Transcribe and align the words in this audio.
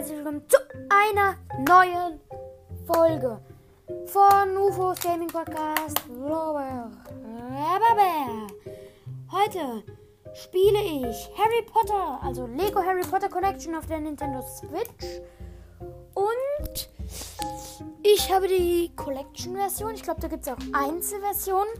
herzlich 0.00 0.16
willkommen 0.16 0.42
zu 0.48 0.56
einer 0.88 1.36
neuen 1.58 2.20
Folge 2.86 3.38
von 4.06 4.56
UFOs 4.56 4.98
Gaming 5.00 5.28
Podcast. 5.28 6.00
Heute 9.30 9.84
spiele 10.32 10.80
ich 10.80 11.30
Harry 11.36 11.62
Potter, 11.66 12.18
also 12.22 12.46
Lego 12.46 12.82
Harry 12.82 13.02
Potter 13.02 13.28
Collection 13.28 13.74
auf 13.74 13.84
der 13.88 14.00
Nintendo 14.00 14.40
Switch. 14.40 15.20
Und 16.14 16.88
ich 18.02 18.32
habe 18.32 18.48
die 18.48 18.90
Collection-Version. 18.96 19.94
Ich 19.96 20.02
glaube, 20.02 20.22
da 20.22 20.28
gibt 20.28 20.46
es 20.46 20.48
auch 20.48 20.56
Einzelversionen 20.72 21.74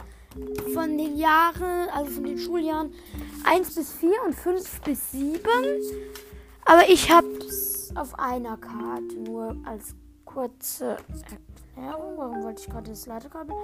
von 0.74 0.98
den 0.98 1.16
Jahren, 1.16 1.88
also 1.88 2.10
von 2.10 2.24
den 2.24 2.38
Schuljahren 2.38 2.92
1 3.44 3.74
bis 3.74 3.94
4 3.94 4.10
und 4.26 4.34
5 4.34 4.82
bis 4.82 5.10
7. 5.12 5.40
Aber 6.66 6.86
ich 6.86 7.10
habe 7.10 7.26
auf 8.00 8.18
einer 8.18 8.56
Karte, 8.56 9.14
nur 9.26 9.54
als 9.66 9.94
kurze 10.24 10.96
Erklärung. 11.76 12.16
Warum 12.16 12.42
wollte 12.42 12.62
ich 12.62 12.70
gerade 12.70 12.90
das 12.90 13.04
Ladekabel 13.04 13.54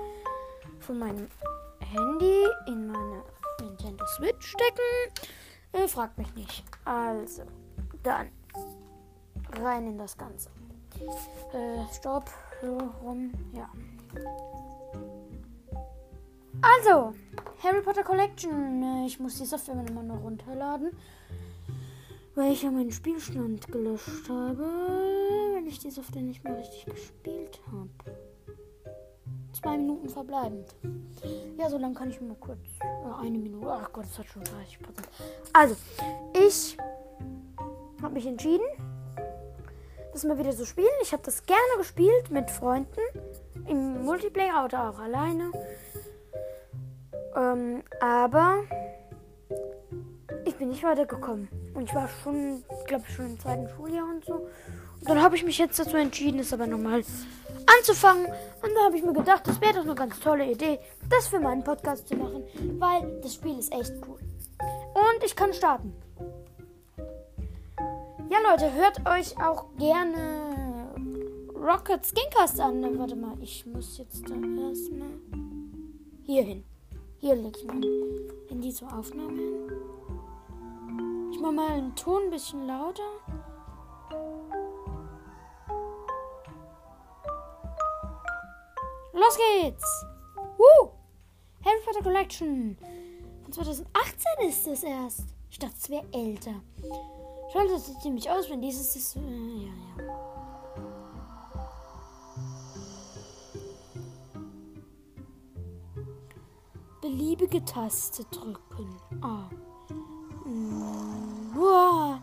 von 0.78 0.98
meinem 0.98 1.26
Handy 1.80 2.44
in 2.66 2.86
meine 2.88 3.22
Nintendo 3.62 4.04
Switch 4.06 4.48
stecken? 4.48 5.30
Äh, 5.72 5.88
fragt 5.88 6.18
mich 6.18 6.34
nicht. 6.34 6.64
Also, 6.84 7.44
dann 8.02 8.28
rein 9.62 9.86
in 9.86 9.96
das 9.96 10.18
Ganze. 10.18 10.50
Äh, 11.54 11.94
Stopp, 11.94 12.30
so 12.60 12.76
rum, 13.02 13.32
ja. 13.52 13.70
Also, 16.60 17.14
Harry 17.62 17.80
Potter 17.80 18.04
Collection. 18.04 18.82
Äh, 18.82 19.06
ich 19.06 19.18
muss 19.18 19.38
die 19.38 19.46
Software 19.46 19.82
immer 19.88 20.02
noch 20.02 20.22
runterladen 20.22 20.90
weil 22.36 22.52
ich 22.52 22.62
ja 22.62 22.70
meinen 22.70 22.92
Spielstand 22.92 23.66
gelöscht 23.72 24.28
habe, 24.28 24.62
wenn 25.54 25.66
ich 25.66 25.78
die 25.78 25.90
Software 25.90 26.22
nicht 26.22 26.44
mehr 26.44 26.56
richtig 26.56 26.84
gespielt 26.84 27.58
habe. 27.72 27.88
Zwei 29.54 29.78
Minuten 29.78 30.08
verbleibend. 30.10 30.76
Ja, 31.58 31.70
so 31.70 31.78
lange 31.78 31.94
kann 31.94 32.10
ich 32.10 32.20
mal 32.20 32.36
kurz. 32.38 32.58
Äh, 32.80 33.24
eine 33.24 33.38
Minute. 33.38 33.66
Ach 33.68 33.90
Gott, 33.90 34.04
das 34.04 34.18
hat 34.18 34.26
schon 34.26 34.44
30 34.44 34.78
Prozent. 34.80 35.08
Also, 35.54 35.76
ich 36.34 36.76
habe 38.02 38.12
mich 38.12 38.26
entschieden, 38.26 38.66
das 40.12 40.24
mal 40.24 40.38
wieder 40.38 40.52
zu 40.52 40.66
spielen. 40.66 40.86
Ich 41.02 41.12
habe 41.14 41.22
das 41.24 41.44
gerne 41.46 41.78
gespielt 41.78 42.30
mit 42.30 42.50
Freunden. 42.50 43.00
Im 43.66 44.04
Multiplayer 44.04 44.66
oder 44.66 44.90
auch 44.90 44.98
alleine. 44.98 45.50
Ähm, 47.34 47.82
aber 48.00 48.62
ich 50.44 50.54
bin 50.56 50.68
nicht 50.68 50.84
weitergekommen. 50.84 51.48
Und 51.76 51.84
ich 51.84 51.94
war 51.94 52.08
schon, 52.08 52.64
glaube 52.86 53.04
ich, 53.06 53.14
schon 53.14 53.26
im 53.26 53.38
zweiten 53.38 53.68
Schuljahr 53.68 54.08
und 54.08 54.24
so. 54.24 54.34
Und 54.34 55.08
dann 55.08 55.20
habe 55.22 55.36
ich 55.36 55.44
mich 55.44 55.58
jetzt 55.58 55.78
dazu 55.78 55.96
entschieden, 55.98 56.40
es 56.40 56.52
aber 56.54 56.66
nochmal 56.66 57.04
anzufangen. 57.78 58.24
Und 58.24 58.70
da 58.74 58.84
habe 58.86 58.96
ich 58.96 59.04
mir 59.04 59.12
gedacht, 59.12 59.46
das 59.46 59.60
wäre 59.60 59.74
doch 59.74 59.82
eine 59.82 59.94
ganz 59.94 60.18
tolle 60.18 60.50
Idee, 60.50 60.78
das 61.10 61.28
für 61.28 61.38
meinen 61.38 61.62
Podcast 61.62 62.08
zu 62.08 62.16
machen, 62.16 62.44
weil 62.78 63.20
das 63.20 63.34
Spiel 63.34 63.58
ist 63.58 63.72
echt 63.72 63.92
cool. 64.08 64.18
Und 64.94 65.22
ich 65.22 65.36
kann 65.36 65.52
starten. 65.52 65.92
Ja, 68.30 68.38
Leute, 68.50 68.72
hört 68.72 69.06
euch 69.06 69.38
auch 69.38 69.66
gerne 69.76 70.94
Rocket 71.54 72.06
Skincast 72.06 72.58
an. 72.58 72.98
Warte 72.98 73.16
mal, 73.16 73.34
ich 73.42 73.66
muss 73.66 73.98
jetzt 73.98 74.22
da 74.30 74.34
erstmal 74.34 75.20
hier 76.24 76.42
hin. 76.42 76.64
Hier 77.18 77.34
lege 77.34 77.58
ich 77.58 77.66
mein 77.66 77.84
Handy 78.48 78.72
zur 78.72 78.92
Aufnahme 78.96 79.36
hin. 79.36 79.95
Ich 81.36 81.42
mach 81.42 81.52
mal 81.52 81.76
den 81.76 81.94
Ton 81.94 82.22
ein 82.22 82.30
bisschen 82.30 82.66
lauter. 82.66 83.02
Los 89.12 89.36
geht's! 89.36 90.06
Woo! 90.56 90.92
Harry 91.62 91.78
Potter 91.84 92.02
Collection. 92.02 92.78
Von 93.42 93.52
2018 93.52 94.48
ist 94.48 94.66
es 94.66 94.82
erst. 94.82 95.26
Ich 95.50 95.58
dachte, 95.58 95.74
es 95.76 95.90
wäre 95.90 96.06
älter. 96.10 96.54
Schaut 97.52 97.70
das 97.70 97.84
sieht 97.84 98.00
ziemlich 98.00 98.30
aus, 98.30 98.48
wenn 98.48 98.62
dieses 98.62 98.96
ist. 98.96 99.16
Äh, 99.16 99.20
ja, 99.20 99.72
ja. 99.98 100.04
Beliebige 107.02 107.62
Taste 107.62 108.24
drücken. 108.24 108.96
Ah. 109.20 109.50
Uah. 111.56 112.20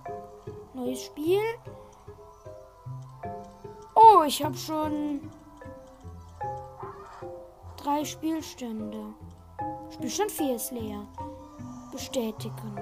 Neues 0.75 1.05
Spiel. 1.05 1.41
Oh, 3.95 4.23
ich 4.27 4.43
habe 4.43 4.55
schon 4.55 5.21
drei 7.77 8.05
Spielstände. 8.05 9.13
Spielstand 9.91 10.31
4 10.31 10.55
ist 10.55 10.71
leer. 10.71 11.07
Bestätigen. 11.91 12.79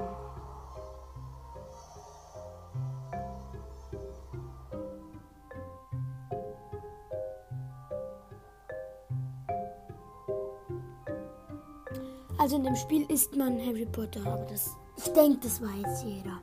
Also 12.38 12.56
in 12.56 12.64
dem 12.64 12.76
Spiel 12.76 13.06
ist 13.12 13.36
man 13.36 13.60
Harry 13.60 13.86
Potter, 13.86 14.26
aber 14.26 14.46
das 14.46 14.76
ich 14.97 15.13
denke, 15.13 15.40
das 15.41 15.62
weiß 15.62 16.03
jeder. 16.03 16.41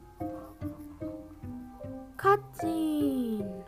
Cutscene. 2.17 3.65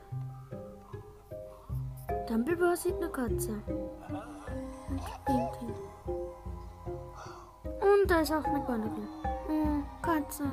Dumbledore 2.28 2.76
sieht 2.76 2.96
eine 2.96 3.08
Katze. 3.08 3.62
Und 7.80 8.10
da 8.10 8.20
ist 8.20 8.32
auch 8.32 8.46
McGonagall. 8.46 9.08
Oh, 9.48 9.82
Katze. 10.02 10.44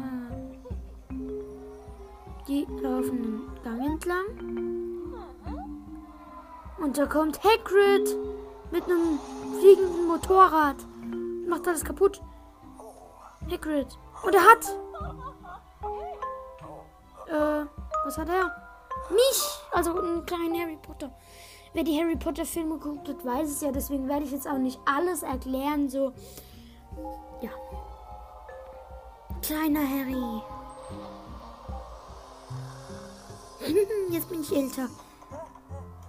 Die 2.48 2.66
laufen 2.82 3.24
den 3.24 3.64
Gang 3.64 3.86
entlang. 3.86 4.26
Und 6.80 6.98
da 6.98 7.06
kommt 7.06 7.40
Hagrid 7.44 8.16
mit 8.72 8.84
einem 8.86 9.20
fliegenden 9.60 10.08
Motorrad. 10.08 10.78
Macht 11.48 11.68
alles 11.68 11.84
kaputt. 11.84 12.22
Hagrid. 13.52 13.88
Und 14.24 14.36
er 14.36 14.42
hat. 14.42 14.66
Äh, 17.28 17.66
was 18.06 18.18
hat 18.18 18.30
er? 18.30 18.46
Mich! 19.10 19.44
Also 19.72 19.98
einen 19.98 20.26
kleinen 20.26 20.60
Harry 20.60 20.78
Potter. 20.78 21.12
Wer 21.74 21.84
die 21.84 22.00
Harry 22.00 22.16
Potter 22.16 22.46
Filme 22.46 22.78
geguckt 22.80 23.10
hat, 23.10 23.26
weiß 23.26 23.50
es 23.50 23.62
ja. 23.62 23.72
Deswegen 23.72 24.08
werde 24.08 24.26
ich 24.26 24.32
jetzt 24.32 24.48
auch 24.48 24.58
nicht 24.58 24.80
alles 24.86 25.24
erklären. 25.24 25.90
So. 25.90 26.14
Ja. 27.42 27.52
Kleiner 29.42 29.88
Harry. 29.88 30.42
Jetzt 34.10 34.30
bin 34.30 34.42
ich 34.42 34.56
älter. 34.56 34.88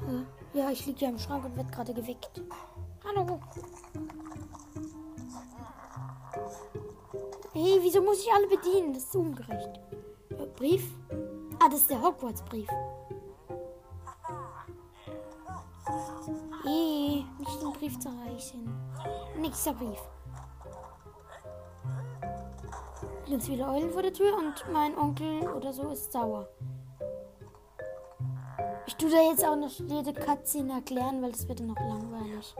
Äh, 0.06 0.58
ja, 0.58 0.70
ich 0.70 0.86
liege 0.86 1.04
ja 1.04 1.08
im 1.10 1.18
Schrank 1.18 1.44
und 1.44 1.56
werde 1.56 1.70
gerade 1.70 1.92
geweckt. 1.92 2.40
Hallo. 3.04 3.40
Hey, 7.60 7.76
wieso 7.82 8.00
muss 8.00 8.22
ich 8.22 8.32
alle 8.32 8.46
bedienen? 8.46 8.94
Das 8.94 9.02
ist 9.02 9.16
ungerecht. 9.16 9.80
Äh, 10.30 10.46
Brief? 10.54 10.94
Ah, 11.58 11.68
das 11.68 11.80
ist 11.80 11.90
der 11.90 12.00
Hogwarts-Brief. 12.00 12.68
Hey, 16.62 17.24
nicht 17.36 17.60
den 17.60 17.72
Brief 17.72 17.98
zu 17.98 18.10
reichen. 18.10 18.72
Nächster 19.40 19.72
Brief. 19.72 19.98
Ganz 23.28 23.46
viele 23.46 23.66
Eulen 23.66 23.90
vor 23.90 24.02
der 24.02 24.12
Tür 24.12 24.38
und 24.38 24.64
mein 24.72 24.96
Onkel 24.96 25.48
oder 25.48 25.72
so 25.72 25.88
ist 25.88 26.12
sauer. 26.12 26.48
Ich 28.86 28.94
tue 28.94 29.10
da 29.10 29.20
jetzt 29.20 29.44
auch 29.44 29.56
noch 29.56 29.72
jede 29.88 30.12
Cutscene 30.12 30.74
erklären, 30.74 31.20
weil 31.22 31.32
das 31.32 31.48
wird 31.48 31.58
dann 31.58 31.66
noch 31.66 31.80
langweilig. 31.80 32.54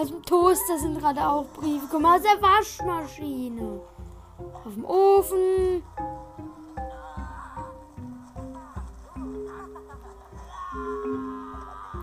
Aus 0.00 0.08
dem 0.08 0.22
Toaster 0.22 0.78
sind 0.78 0.98
gerade 0.98 1.20
auch 1.28 1.44
Briefe. 1.48 1.98
Mal, 1.98 2.16
aus 2.16 2.22
der 2.22 2.40
Waschmaschine. 2.40 3.82
Auf 4.64 4.72
dem 4.72 4.84
Ofen. 4.86 5.82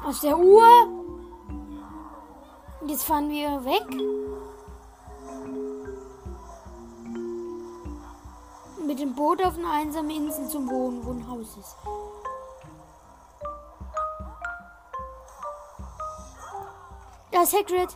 Aus 0.05 0.21
der 0.21 0.37
Uhr. 0.37 0.63
Und 2.81 2.89
jetzt 2.89 3.03
fahren 3.03 3.31
wir 3.31 3.65
weg. 3.65 3.87
Mit 8.85 8.99
dem 8.99 9.15
Boot 9.15 9.43
auf 9.43 9.57
eine 9.57 9.71
einsame 9.71 10.13
Insel 10.13 10.47
zum 10.47 10.69
Wohnen, 10.69 11.03
wo 11.03 11.13
Da 17.37 17.43
ist 17.43 17.53
Hagrid. 17.53 17.95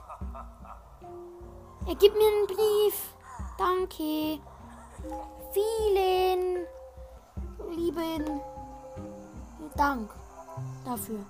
Er 1.88 1.96
gibt 1.96 2.16
mir 2.16 2.28
einen 2.28 2.46
Brief. 2.46 3.16
Danke. 3.58 4.40
Vielen 5.52 6.68
lieben 7.72 8.40
Dank 9.76 10.12
dafür. 10.86 11.26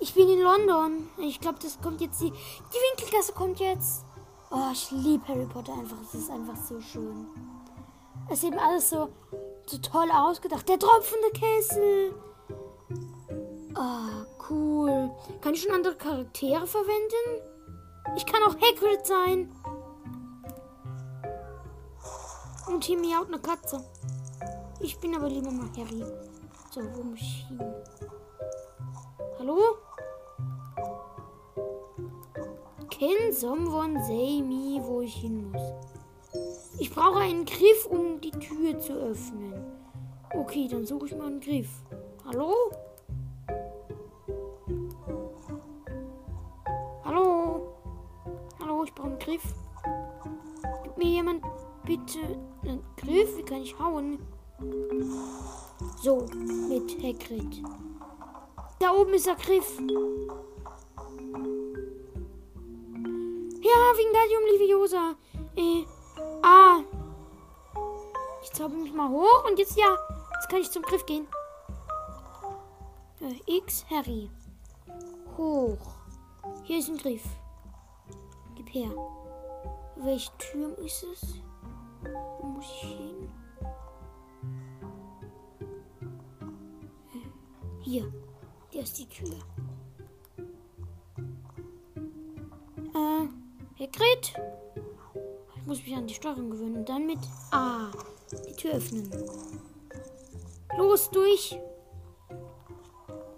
Ich 0.00 0.14
bin 0.14 0.30
in 0.30 0.40
London. 0.40 1.10
Ich 1.18 1.38
glaube, 1.38 1.58
das 1.60 1.78
kommt 1.82 2.00
jetzt 2.00 2.22
die. 2.22 2.30
Die 2.30 2.98
Winkelgasse 2.98 3.34
kommt 3.34 3.60
jetzt. 3.60 4.06
Oh, 4.50 4.70
ich 4.72 4.90
liebe 4.90 5.28
Harry 5.28 5.44
Potter 5.44 5.74
einfach. 5.74 5.98
Es 6.02 6.14
ist 6.14 6.30
einfach 6.30 6.56
so 6.56 6.80
schön. 6.80 7.26
Es 8.30 8.38
ist 8.38 8.44
eben 8.44 8.58
alles 8.58 8.88
so, 8.88 9.10
so 9.66 9.76
toll 9.76 10.10
ausgedacht. 10.10 10.66
Der 10.66 10.78
tropfende 10.78 11.30
Kessel. 11.34 12.14
Oh, 13.76 14.23
cool. 14.50 15.10
Kann 15.40 15.54
ich 15.54 15.62
schon 15.62 15.74
andere 15.74 15.96
Charaktere 15.96 16.66
verwenden? 16.66 17.42
Ich 18.16 18.26
kann 18.26 18.42
auch 18.42 18.54
Hagrid 18.54 19.06
sein. 19.06 19.50
Und 22.66 22.84
hier 22.84 22.98
miaut 22.98 23.28
eine 23.28 23.38
Katze. 23.38 23.84
Ich 24.80 24.98
bin 24.98 25.14
aber 25.14 25.28
lieber 25.28 25.50
mal 25.50 25.68
Harry. 25.76 26.04
So, 26.70 26.80
wo 26.94 27.02
muss 27.02 27.20
ich 27.20 27.46
hin? 27.48 27.60
Hallo? 29.38 29.58
Can 32.90 33.32
someone 33.32 34.02
say 34.04 34.42
me, 34.42 34.80
wo 34.82 35.00
ich 35.00 35.14
hin 35.14 35.50
muss? 35.50 35.62
Ich 36.78 36.90
brauche 36.90 37.18
einen 37.18 37.44
Griff, 37.44 37.86
um 37.86 38.20
die 38.20 38.30
Tür 38.30 38.78
zu 38.78 38.92
öffnen. 38.94 39.54
Okay, 40.34 40.68
dann 40.68 40.84
suche 40.84 41.06
ich 41.06 41.16
mal 41.16 41.26
einen 41.26 41.40
Griff. 41.40 41.68
Hallo? 42.24 42.52
Griff. 49.34 49.54
Gib 50.84 50.96
mir 50.96 51.08
jemand 51.08 51.42
bitte 51.84 52.20
einen 52.62 52.84
Griff? 52.96 53.36
Wie 53.36 53.42
kann 53.42 53.62
ich 53.62 53.78
hauen? 53.78 54.18
So, 56.02 56.26
mit 56.68 57.02
Hagrid. 57.02 57.62
Da 58.78 58.92
oben 58.92 59.14
ist 59.14 59.26
der 59.26 59.34
Griff. 59.34 59.78
Ja, 63.60 63.76
Wingardium 63.96 64.44
Leviosa. 64.52 65.14
Äh, 65.56 65.84
ah. 66.42 66.80
Ich 68.42 68.52
zauber 68.52 68.74
mich 68.74 68.92
mal 68.92 69.08
hoch 69.08 69.48
und 69.48 69.58
jetzt 69.58 69.76
ja. 69.76 69.96
Jetzt 70.34 70.48
kann 70.48 70.60
ich 70.60 70.70
zum 70.70 70.82
Griff 70.82 71.04
gehen. 71.06 71.26
Äh, 73.20 73.56
X, 73.56 73.84
Harry. 73.90 74.30
Hoch. 75.36 75.78
Hier 76.64 76.78
ist 76.78 76.88
ein 76.88 76.98
Griff. 76.98 77.24
Gib 78.54 78.72
her. 78.72 78.90
Welche 80.04 80.30
Tür 80.36 80.78
ist 80.80 81.02
es? 81.02 81.40
Wo 82.02 82.46
muss 82.46 82.64
ich 82.66 82.88
hin? 82.88 83.30
Hier. 87.80 88.12
Der 88.74 88.82
ist 88.82 88.98
die 88.98 89.08
Tür. 89.08 89.34
Äh, 92.94 93.28
Hagrid? 93.82 94.34
Ich 95.56 95.66
muss 95.66 95.78
mich 95.78 95.96
an 95.96 96.06
die 96.06 96.14
Steuerung 96.14 96.50
gewöhnen. 96.50 96.76
Und 96.76 96.88
dann 96.88 97.06
mit 97.06 97.20
A. 97.50 97.90
Die 98.46 98.56
Tür 98.56 98.74
öffnen. 98.74 99.10
Los, 100.76 101.10
durch. 101.10 101.58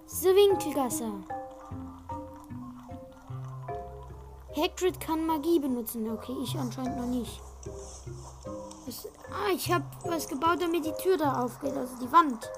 The 0.07 0.29
Winkelgasse. 0.31 1.13
Hagrid 4.57 4.99
kann 5.01 5.27
Magie 5.27 5.61
benutzen. 5.61 6.11
Okay, 6.11 6.35
ich 6.43 6.59
anscheinend 6.59 6.97
noch 6.97 7.07
nicht. 7.07 7.41
Das, 8.87 9.09
ah, 9.31 9.53
ich 9.55 9.71
habe 9.71 9.85
was 10.05 10.29
gebaut, 10.29 10.63
damit 10.63 10.85
die 10.85 10.93
Tür 11.03 11.19
da 11.19 11.43
aufgeht, 11.43 11.77
also 11.77 11.95
die 12.01 12.11
Wand. 12.11 12.51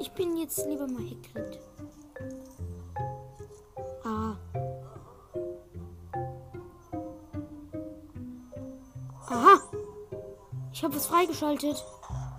Ich 0.00 0.10
bin 0.12 0.36
jetzt 0.36 0.66
lieber 0.66 0.86
mal 0.86 1.02
Hagrid. 1.02 1.60
Ah. 4.04 4.36
Aha. 9.28 9.60
Ich 10.72 10.82
habe 10.82 10.96
was 10.96 11.06
freigeschaltet. 11.06 11.84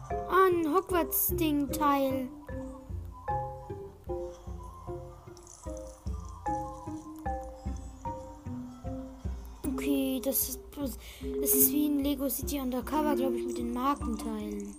Ah, 0.10 0.48
ein 0.48 0.74
Hogwarts-Ding-Teil. 0.74 2.30
Das 10.26 10.50
ist, 10.50 10.60
das 10.78 11.54
ist 11.54 11.72
wie 11.72 11.88
ein 11.88 12.00
Lego 12.00 12.30
City 12.30 12.60
Undercover, 12.60 13.16
glaube 13.16 13.38
ich, 13.38 13.46
mit 13.46 13.58
den 13.58 13.74
Markenteilen. 13.74 14.76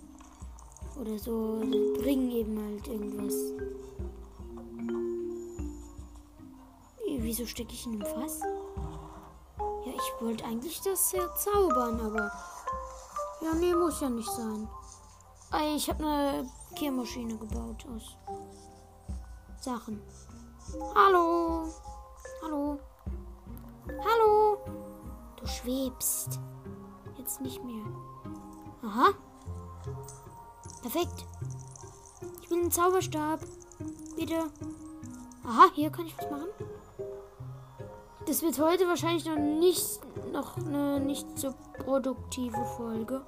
Oder 0.99 1.17
so. 1.19 1.61
Die 1.61 2.01
bringen 2.01 2.31
eben 2.31 2.57
halt 2.57 2.87
irgendwas. 2.87 3.33
Wieso 7.17 7.45
stecke 7.45 7.73
ich 7.73 7.85
in 7.85 7.93
einem 7.93 8.05
Fass? 8.05 8.39
Ja, 9.85 9.93
ich 9.93 10.21
wollte 10.21 10.45
eigentlich 10.45 10.79
das 10.81 11.09
zaubern, 11.09 11.99
aber. 11.99 12.31
Ja, 13.41 13.53
nee, 13.55 13.73
muss 13.73 13.99
ja 14.01 14.09
nicht 14.09 14.29
sein. 14.29 14.67
Ich 15.75 15.89
habe 15.89 16.05
eine 16.05 16.49
Kehrmaschine 16.75 17.37
gebaut 17.37 17.85
aus 17.93 18.17
Sachen. 19.59 20.01
Hallo. 20.93 21.67
Hallo. 22.41 22.79
Hallo. 23.87 24.24
Du 25.45 25.51
schwebst. 25.51 26.39
Jetzt 27.19 27.39
nicht 27.39 27.63
mehr. 27.63 27.85
Aha. 28.81 29.09
Perfekt. 30.81 31.27
Ich 32.41 32.49
will 32.49 32.61
einen 32.61 32.71
Zauberstab. 32.71 33.41
Bitte. 34.15 34.45
Aha, 35.43 35.69
hier 35.75 35.91
kann 35.91 36.07
ich 36.07 36.17
was 36.17 36.31
machen. 36.31 36.47
Das 38.25 38.41
wird 38.41 38.59
heute 38.59 38.87
wahrscheinlich 38.87 39.25
noch 39.25 39.37
nicht 39.37 39.99
noch 40.33 40.57
eine 40.57 40.99
nicht 40.99 41.27
so 41.37 41.53
produktive 41.77 42.65
Folge. 42.77 43.21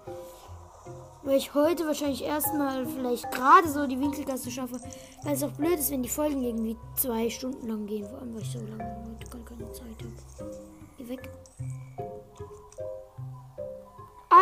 Weil 1.21 1.37
ich 1.37 1.53
heute 1.53 1.85
wahrscheinlich 1.85 2.23
erstmal 2.23 2.87
vielleicht 2.87 3.29
gerade 3.31 3.69
so 3.69 3.85
die 3.85 3.99
Winkelgasse 3.99 4.49
schaffe. 4.49 4.79
Weil 5.23 5.35
es 5.35 5.43
auch 5.43 5.51
blöd 5.51 5.77
ist, 5.77 5.91
wenn 5.91 6.01
die 6.01 6.09
Folgen 6.09 6.41
irgendwie 6.41 6.77
zwei 6.95 7.29
Stunden 7.29 7.67
lang 7.67 7.85
gehen. 7.85 8.07
Vor 8.07 8.17
allem, 8.17 8.33
weil 8.33 8.41
ich 8.41 8.51
so 8.51 8.57
lange 8.57 9.05
heute 9.07 9.29
gar 9.29 9.45
keine 9.45 9.71
Zeit 9.71 9.85
habe. 9.99 10.36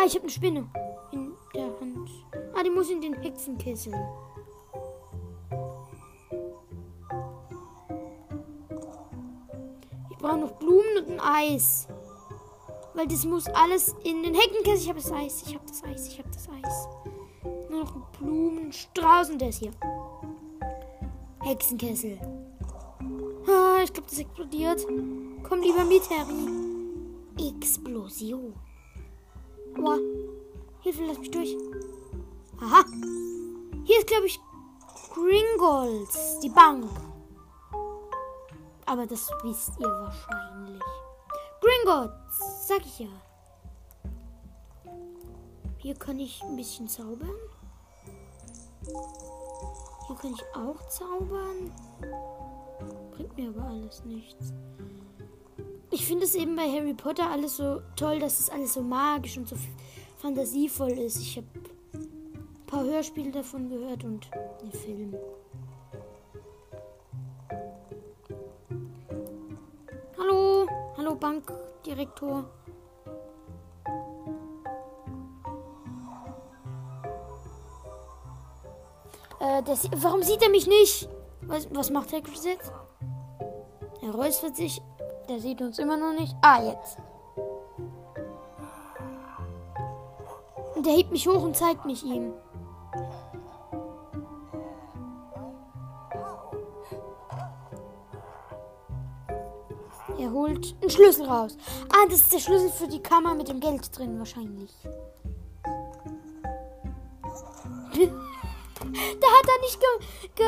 Ich 0.06 0.14
habe 0.14 0.22
eine 0.22 0.30
Spinne 0.30 0.68
in 1.10 1.32
der 1.54 1.64
Hand. 1.80 2.10
Ah, 2.54 2.62
die 2.62 2.70
muss 2.70 2.90
in 2.90 3.00
den 3.00 3.14
Hexenkessel. 3.14 3.92
Ich 10.10 10.16
brauche 10.18 10.38
noch 10.38 10.52
Blumen 10.52 10.98
und 10.98 11.12
ein 11.12 11.20
Eis. 11.20 11.88
Weil 12.94 13.08
das 13.08 13.24
muss 13.24 13.46
alles 13.48 13.94
in 14.04 14.22
den 14.22 14.34
Heckenkessel. 14.34 14.82
Ich 14.82 14.88
habe 14.88 15.00
das 15.00 15.12
Eis. 15.12 15.42
Ich 15.46 15.54
habe 15.54 15.66
das 15.66 15.84
Eis. 15.84 16.08
Ich 16.08 16.18
habe 16.18 16.30
das 16.30 16.48
Eis. 16.48 16.88
Nur 17.68 17.80
noch 17.80 17.92
Blumenstrauß 18.18 19.30
und 19.30 19.42
ist 19.42 19.58
hier. 19.58 19.72
Hexenkessel. 21.42 22.18
Ah, 23.48 23.82
ich 23.82 23.92
glaube, 23.92 24.08
das 24.08 24.18
explodiert. 24.18 24.86
Komm 25.42 25.60
lieber 25.60 25.84
mit, 25.84 26.02
Harry. 26.10 27.54
Explosion. 27.58 28.54
Hilfe, 30.86 31.04
lass 31.04 31.18
mich 31.18 31.32
durch. 31.32 31.56
Aha. 32.60 32.84
Hier 33.82 33.98
ist, 33.98 34.06
glaube 34.06 34.26
ich, 34.26 34.38
Gringolds, 35.12 36.38
die 36.38 36.48
Bank. 36.48 36.88
Aber 38.84 39.04
das 39.04 39.28
wisst 39.42 39.72
ihr 39.80 39.88
wahrscheinlich. 39.88 40.80
Gringotts, 41.60 42.68
sag 42.68 42.86
ich 42.86 43.00
ja. 43.00 43.08
Hier 45.78 45.96
kann 45.96 46.20
ich 46.20 46.40
ein 46.44 46.54
bisschen 46.54 46.86
zaubern. 46.86 47.34
Hier 48.84 50.16
kann 50.16 50.34
ich 50.34 50.44
auch 50.54 50.88
zaubern. 50.88 51.72
Bringt 53.10 53.36
mir 53.36 53.48
aber 53.48 53.70
alles 53.70 54.04
nichts. 54.04 54.52
Ich 55.90 56.06
finde 56.06 56.26
es 56.26 56.36
eben 56.36 56.54
bei 56.54 56.70
Harry 56.70 56.94
Potter 56.94 57.28
alles 57.28 57.56
so 57.56 57.82
toll, 57.96 58.20
dass 58.20 58.38
es 58.38 58.50
alles 58.50 58.74
so 58.74 58.82
magisch 58.82 59.36
und 59.36 59.48
so 59.48 59.56
fantasievoll 60.26 60.98
ist. 60.98 61.20
Ich 61.20 61.36
habe 61.36 61.46
ein 61.94 62.66
paar 62.66 62.82
Hörspiele 62.82 63.30
davon 63.30 63.68
gehört 63.68 64.02
und 64.02 64.28
den 64.60 64.72
Film. 64.72 65.14
Hallo, 70.18 70.66
hallo 70.96 71.14
Bankdirektor. 71.14 72.44
Äh, 79.38 79.62
das, 79.62 79.88
warum 79.94 80.24
sieht 80.24 80.42
er 80.42 80.50
mich 80.50 80.66
nicht? 80.66 81.08
Was, 81.42 81.72
was 81.72 81.90
macht 81.90 82.10
der 82.10 82.20
jetzt? 82.20 82.72
Er 84.02 84.10
räuspert 84.10 84.56
sich. 84.56 84.82
Der 85.28 85.38
sieht 85.38 85.60
uns 85.60 85.78
immer 85.78 85.96
noch 85.96 86.18
nicht. 86.18 86.34
Ah, 86.42 86.62
jetzt. 86.64 86.98
Und 90.86 90.92
er 90.92 90.98
hebt 90.98 91.10
mich 91.10 91.26
hoch 91.26 91.42
und 91.42 91.56
zeigt 91.56 91.84
mich 91.84 92.04
ihm. 92.04 92.32
Er 100.16 100.30
holt 100.30 100.76
einen 100.80 100.90
Schlüssel 100.90 101.26
raus. 101.26 101.56
Ah, 101.88 102.06
das 102.08 102.20
ist 102.20 102.32
der 102.32 102.38
Schlüssel 102.38 102.70
für 102.70 102.86
die 102.86 103.02
Kammer 103.02 103.34
mit 103.34 103.48
dem 103.48 103.58
Geld 103.58 103.98
drin 103.98 104.16
wahrscheinlich. 104.20 104.72
da 104.84 104.92
hat 107.98 109.48
er 109.48 109.60
nicht 109.62 109.80
ge, 109.80 109.88
ge 110.36 110.44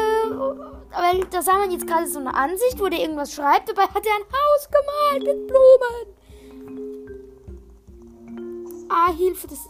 weil 0.92 1.24
da 1.30 1.42
sah 1.42 1.58
man 1.58 1.72
jetzt 1.72 1.88
gerade 1.88 2.06
so 2.06 2.20
eine 2.20 2.32
Ansicht, 2.32 2.78
wo 2.78 2.86
der 2.86 3.00
irgendwas 3.00 3.34
schreibt. 3.34 3.70
Dabei 3.70 3.88
hat 3.88 4.06
er 4.06 4.14
ein 4.14 4.22
Haus 4.22 4.68
gemalt 4.70 5.24
mit 5.24 5.48
Blumen. 5.48 6.06
Ah, 8.88 9.10
Hilfe, 9.12 9.48
das 9.48 9.68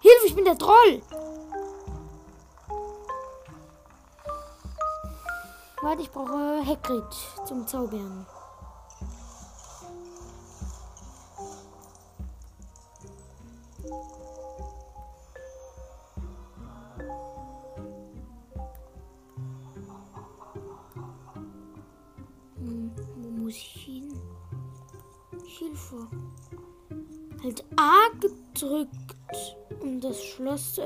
Hilfe, 0.00 0.26
ich 0.26 0.34
bin 0.34 0.44
der 0.44 0.56
Troll. 0.58 1.02
Warte, 5.82 6.02
ich 6.02 6.10
brauche 6.10 6.64
Hagrid 6.66 7.04
zum 7.46 7.66
Zaubern. 7.66 8.26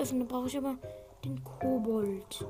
Öffnen. 0.04 0.28
Da 0.28 0.34
brauche 0.34 0.48
ich 0.48 0.56
aber 0.56 0.76
den 1.24 1.42
Kobold. 1.42 2.46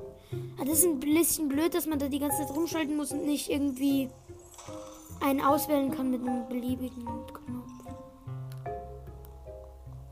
Ah, 0.59 0.65
das 0.65 0.79
ist 0.79 0.85
ein 0.85 0.99
bisschen 0.99 1.47
blöd, 1.47 1.73
dass 1.73 1.87
man 1.87 1.99
da 1.99 2.07
die 2.07 2.19
ganze 2.19 2.37
Zeit 2.45 2.55
rumschalten 2.55 2.95
muss 2.95 3.11
und 3.11 3.25
nicht 3.25 3.49
irgendwie 3.49 4.09
einen 5.21 5.41
auswählen 5.41 5.91
kann 5.91 6.11
mit 6.11 6.21
einem 6.21 6.47
beliebigen 6.47 7.05
Knopf. 7.05 7.65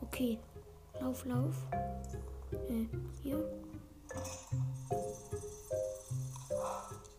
Okay. 0.02 0.38
Lauf, 1.00 1.24
lauf. 1.26 1.54
Äh, 2.52 2.86
hier. 3.22 3.44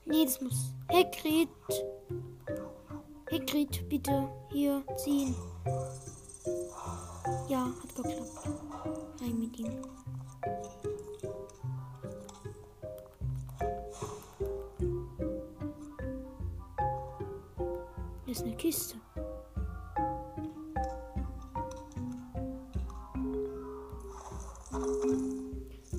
Nee, 0.05 0.25
das 0.25 0.41
muss. 0.41 0.71
Hagrid. 0.89 1.49
Hagrid, 3.29 3.89
bitte 3.89 4.29
hier 4.51 4.81
ziehen. 4.95 5.35
Ja, 7.49 7.65
hat 7.65 7.95
geklappt. 7.95 8.49
Rein 9.19 9.39
mit 9.39 9.59
ihm. 9.59 9.81
Ist 18.35 18.43
eine 18.43 18.55
Kiste. 18.57 18.95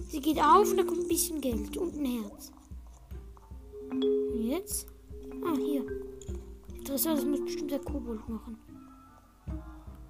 Sie 0.09 0.21
geht 0.21 0.39
auf 0.39 0.71
und 0.71 0.77
da 0.77 0.85
kommt 0.85 1.01
ein 1.01 1.09
bisschen 1.09 1.41
Geld 1.41 1.77
und 1.79 1.95
ein 1.95 2.05
Herz. 2.05 2.53
Und 3.91 4.05
jetzt? 4.43 4.89
Ah, 5.45 5.57
hier. 5.57 5.85
Tresor, 6.85 7.15
das 7.15 7.25
muss 7.25 7.41
bestimmt 7.41 7.71
der 7.71 7.79
Kobold 7.79 8.29
machen. 8.29 8.59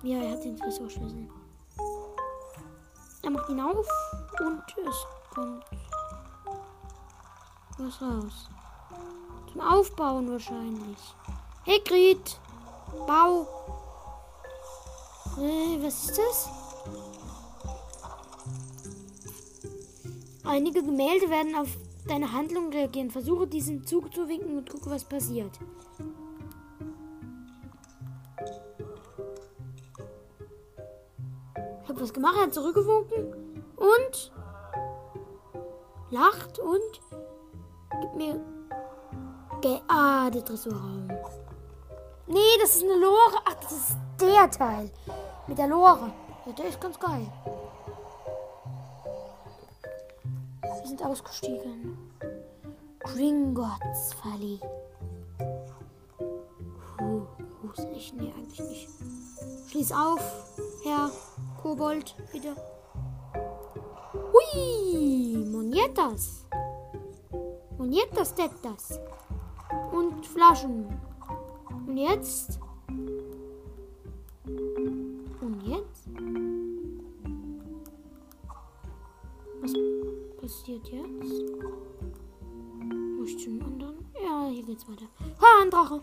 Ja, 0.03 0.19
er 0.19 0.33
hat 0.33 0.45
den 0.45 0.57
Tresorschlüssel. 0.57 1.29
Er 3.23 3.31
macht 3.31 3.51
ihn 3.51 3.61
auf 3.61 3.87
und 4.41 4.63
es 4.89 5.07
kommt 5.33 5.65
was 7.79 8.03
raus. 8.03 8.49
Zum 9.53 9.61
Aufbauen 9.61 10.31
wahrscheinlich. 10.31 11.15
Hagrid! 11.67 12.39
Bau! 13.07 13.47
Äh, 15.39 15.83
was 15.83 16.05
ist 16.05 16.19
das? 16.19 16.49
Einige 20.45 20.83
Gemälde 20.83 21.29
werden 21.29 21.57
auf 21.57 21.69
deine 22.07 22.33
Handlung 22.33 22.71
reagieren. 22.71 23.11
Versuche 23.11 23.47
diesen 23.47 23.85
Zug 23.85 24.15
zu 24.15 24.29
winken 24.29 24.57
und 24.59 24.71
gucke, 24.71 24.91
was 24.91 25.05
passiert. 25.05 25.59
habe 31.97 32.03
was 32.03 32.13
gemacht, 32.13 32.37
er 32.37 32.43
hat 32.43 32.55
zurückgewunken 32.55 33.33
und 33.77 34.33
lacht 36.11 36.59
und 36.59 37.01
gibt 38.01 38.17
mir 38.17 38.41
Ge 39.63 39.81
Ah, 39.89 40.31
der. 40.31 41.46
Nee, 42.29 42.59
das 42.61 42.77
ist 42.77 42.83
eine 42.83 42.95
Lore. 42.95 43.39
Ach, 43.45 43.55
das 43.55 43.73
ist 43.73 43.97
der 44.21 44.51
Teil. 44.51 44.91
Mit 45.47 45.59
der 45.59 45.69
Lore. 45.69 46.13
Ja, 46.45 46.53
der 46.53 46.67
ist 46.67 46.81
ganz 46.81 46.99
geil. 46.99 47.27
Wir 50.61 50.87
sind 50.87 51.05
ausgestiegen. 51.05 51.97
Gringotts 52.99 54.17
Valley. 54.25 54.59
Puh, 56.97 57.23
gruselig. 57.61 58.13
Nee, 58.15 58.33
eigentlich 58.37 58.61
nicht. 58.61 58.89
Schließ 59.69 59.93
auf, 59.93 60.21
Herr. 60.83 61.11
Kobold 61.63 62.17
wieder. 62.33 62.57
Hui, 64.33 65.45
Monietas. 65.47 66.45
Monietas 67.79 68.35
Tettas. 68.35 68.99
Und 69.93 70.27
Flaschen. 70.27 71.06
Und 71.97 72.03
jetzt? 72.03 72.61
Und 75.41 75.63
jetzt? 75.65 76.09
Was 79.63 79.73
passiert 80.39 80.87
jetzt? 80.89 81.43
Muss 83.19 83.31
ich 83.31 83.39
zum 83.39 83.63
anderen? 83.63 83.97
Ja, 84.23 84.47
hier 84.47 84.63
geht's 84.65 84.87
weiter. 84.87 85.07
Ha, 85.41 85.63
ein 85.63 85.71
Drache. 85.71 85.95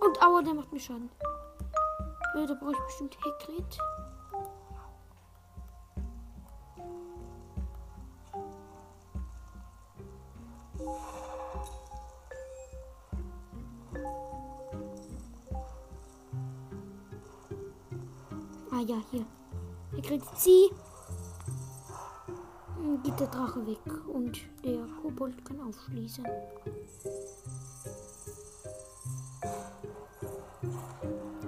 Und 0.00 0.22
aua, 0.22 0.40
der 0.40 0.54
macht 0.54 0.72
mir 0.72 0.80
Schaden. 0.80 1.10
Ja, 2.34 2.46
da 2.46 2.54
brauche 2.54 2.72
ich 2.72 2.78
bestimmt 2.78 3.18
Hagrid. 3.22 3.78
Ah 18.72 18.80
ja, 18.86 18.96
hier. 19.10 19.26
Hagrid, 19.96 20.22
zieh. 20.36 20.70
Geht 23.02 23.18
der 23.18 23.26
Drache 23.26 23.66
weg 23.66 23.78
und 24.06 24.38
der 24.64 24.86
Kobold 25.02 25.44
kann 25.44 25.60
aufschließen. 25.60 26.24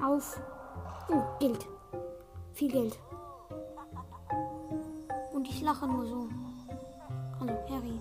Auf. 0.05 0.41
Oh, 1.09 1.23
Geld. 1.39 1.67
Viel 2.55 2.73
Geld. 2.73 2.99
Und 5.33 5.49
ich 5.49 5.63
lache 5.63 5.87
nur 5.87 6.07
so. 6.07 6.29
Hallo, 7.39 7.57
Harry. 7.69 8.01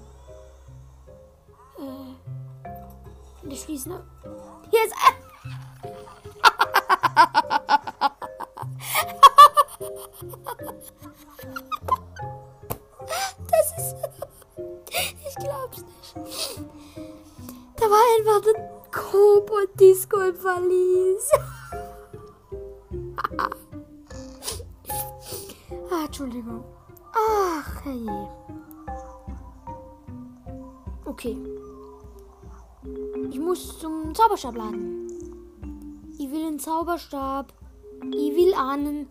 Äh. 1.77 3.47
Wir 3.47 3.57
schließen. 3.57 3.93
Hier 4.71 4.85
ist. 4.85 5.20
Zauberstab. 36.91 37.53
Ich 38.03 38.35
will 38.35 38.53
ahnen. 38.53 39.07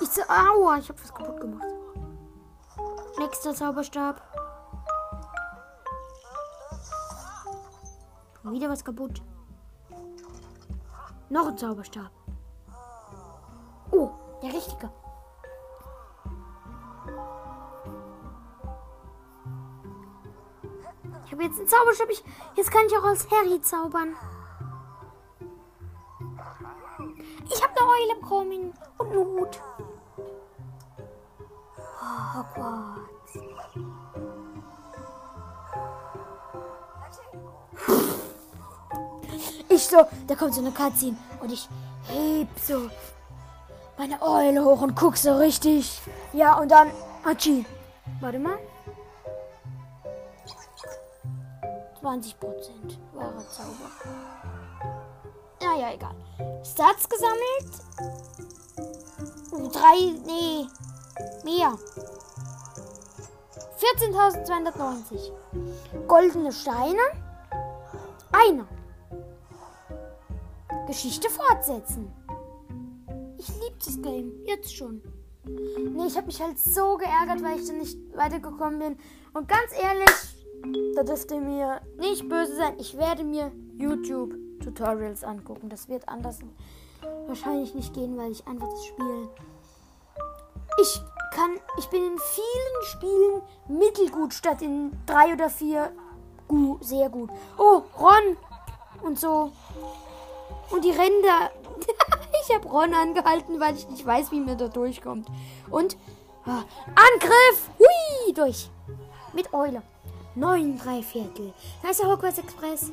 Ich 0.00 0.08
so, 0.08 0.22
aua, 0.22 0.78
ich 0.78 0.88
hab 0.88 1.00
was 1.00 1.14
kaputt 1.14 1.40
gemacht. 1.40 1.66
Nächster 3.18 3.54
Zauberstab. 3.54 4.20
Wieder 8.42 8.68
was 8.68 8.84
kaputt. 8.84 9.22
Noch 11.28 11.46
ein 11.46 11.56
Zauberstab. 11.56 12.10
Oh, 13.92 14.10
der 14.42 14.52
richtige. 14.52 14.90
Habe 21.40 21.48
jetzt 21.48 21.58
einen 21.58 21.68
Zauberstab. 21.68 22.10
Ich, 22.10 22.22
jetzt 22.56 22.70
kann 22.70 22.86
ich 22.86 22.96
auch 22.96 23.04
als 23.04 23.30
Harry 23.30 23.60
zaubern. 23.62 24.14
Ich 27.52 27.62
habe 27.62 27.72
eine 27.76 27.88
Eule 27.88 28.20
bekommen 28.20 28.74
und 28.98 29.06
einen 29.10 29.24
Hut. 29.24 29.60
Oh, 32.02 32.38
Hogwarts. 32.38 33.00
Ich 39.68 39.86
so, 39.86 40.04
da 40.26 40.34
kommt 40.34 40.54
so 40.54 40.60
eine 40.60 40.72
Cutscene 40.72 41.16
und 41.40 41.52
ich 41.52 41.68
heb 42.08 42.48
so 42.62 42.90
meine 43.96 44.20
Eule 44.20 44.64
hoch 44.64 44.82
und 44.82 44.94
guck 44.94 45.16
so 45.16 45.36
richtig. 45.36 46.02
Ja, 46.32 46.58
und 46.58 46.70
dann, 46.70 46.90
Achi. 47.24 47.64
Warte 48.20 48.38
mal. 48.38 48.58
20 52.00 52.40
Prozent 52.40 52.98
wahrer 53.12 53.46
Zauber. 53.50 53.90
Naja, 55.60 55.92
egal. 55.92 56.14
Stats 56.64 57.06
gesammelt. 57.08 57.70
Uh, 59.52 59.68
drei, 59.68 60.14
nee, 60.26 60.66
mehr. 61.44 61.76
14.290. 63.98 65.32
Goldene 66.06 66.52
Steine. 66.52 67.02
Einer. 68.32 68.66
Geschichte 70.86 71.28
fortsetzen. 71.28 72.10
Ich 73.36 73.48
liebe 73.48 73.76
das 73.84 74.00
Game. 74.00 74.32
Jetzt 74.46 74.74
schon. 74.74 75.02
Nee, 75.44 76.06
ich 76.06 76.16
habe 76.16 76.26
mich 76.26 76.40
halt 76.40 76.58
so 76.58 76.96
geärgert, 76.96 77.42
weil 77.42 77.58
ich 77.58 77.66
dann 77.66 77.78
nicht 77.78 77.98
weitergekommen 78.14 78.78
bin. 78.78 78.98
Und 79.32 79.48
ganz 79.48 79.72
ehrlich, 79.80 80.10
da 80.94 81.02
dürft 81.02 81.30
ihr 81.30 81.40
mir 81.40 81.80
nicht 81.98 82.28
böse 82.28 82.56
sein. 82.56 82.74
Ich 82.78 82.96
werde 82.96 83.24
mir 83.24 83.52
YouTube-Tutorials 83.76 85.24
angucken. 85.24 85.68
Das 85.68 85.88
wird 85.88 86.08
anders 86.08 86.40
wahrscheinlich 87.26 87.74
nicht 87.74 87.94
gehen, 87.94 88.16
weil 88.16 88.32
ich 88.32 88.46
einfach 88.46 88.68
das 88.68 88.86
Spiel. 88.86 89.28
Ich 90.80 91.00
kann. 91.32 91.50
Ich 91.78 91.86
bin 91.86 92.04
in 92.04 92.18
vielen 92.18 92.82
Spielen 92.84 93.42
mittelgut 93.68 94.34
statt 94.34 94.62
in 94.62 94.92
drei 95.06 95.32
oder 95.32 95.48
vier 95.48 95.92
gut, 96.48 96.84
sehr 96.84 97.08
gut. 97.08 97.30
Oh, 97.58 97.82
Ron! 97.98 98.36
Und 99.02 99.18
so. 99.18 99.52
Und 100.70 100.84
die 100.84 100.90
Ränder. 100.90 101.50
ich 102.42 102.54
habe 102.54 102.68
Ron 102.68 102.94
angehalten, 102.94 103.60
weil 103.60 103.74
ich 103.76 103.88
nicht 103.88 104.04
weiß, 104.04 104.30
wie 104.32 104.40
man 104.40 104.58
da 104.58 104.68
durchkommt. 104.68 105.28
Und. 105.70 105.96
ah, 106.44 106.64
Angriff! 106.94 107.70
Hui! 107.78 108.32
Durch. 108.34 108.70
Mit 109.32 109.52
Eule. 109.54 109.82
Neun, 110.34 110.78
drei 110.78 111.02
Viertel. 111.02 111.52
Da 111.82 111.90
ist 111.90 112.00
der 112.00 112.08
Hogwarts 112.08 112.38
Express. 112.38 112.90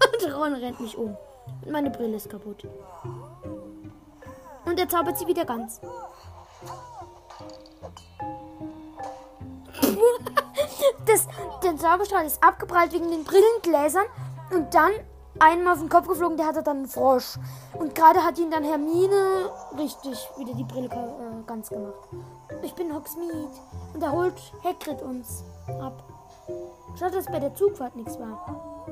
Und 0.00 0.34
Ron 0.34 0.54
rennt 0.54 0.80
mich 0.80 0.96
um. 0.96 1.16
Und 1.62 1.70
meine 1.70 1.90
Brille 1.90 2.16
ist 2.16 2.30
kaputt. 2.30 2.66
Und 4.64 4.80
er 4.80 4.88
zaubert 4.88 5.18
sie 5.18 5.26
wieder 5.26 5.44
ganz. 5.44 5.80
das, 11.06 11.28
der 11.62 11.76
Zauberstrahl 11.76 12.26
ist 12.26 12.42
abgeprallt 12.42 12.92
wegen 12.92 13.10
den 13.10 13.24
Brillengläsern. 13.24 14.06
Und 14.52 14.74
dann 14.74 14.92
einmal 15.38 15.74
auf 15.74 15.80
den 15.80 15.88
Kopf 15.88 16.08
geflogen, 16.08 16.36
der 16.36 16.46
hatte 16.46 16.62
dann 16.62 16.78
einen 16.78 16.88
Frosch. 16.88 17.38
Und 17.74 17.94
gerade 17.94 18.24
hat 18.24 18.38
ihn 18.38 18.50
dann 18.50 18.64
Hermine 18.64 19.50
richtig 19.78 20.28
wieder 20.38 20.54
die 20.54 20.64
Brille 20.64 20.86
äh, 20.86 21.46
ganz 21.46 21.68
gemacht. 21.68 22.08
Ich 22.62 22.74
bin 22.74 22.94
Hogsmeade. 22.94 23.50
Und 23.94 24.02
da 24.02 24.10
holt 24.12 24.34
Hagrid 24.64 25.02
uns 25.02 25.44
ab. 25.80 26.02
Schade, 26.98 27.16
dass 27.16 27.26
bei 27.26 27.38
der 27.38 27.54
Zugfahrt 27.54 27.94
nichts 27.96 28.18
war. 28.18 28.86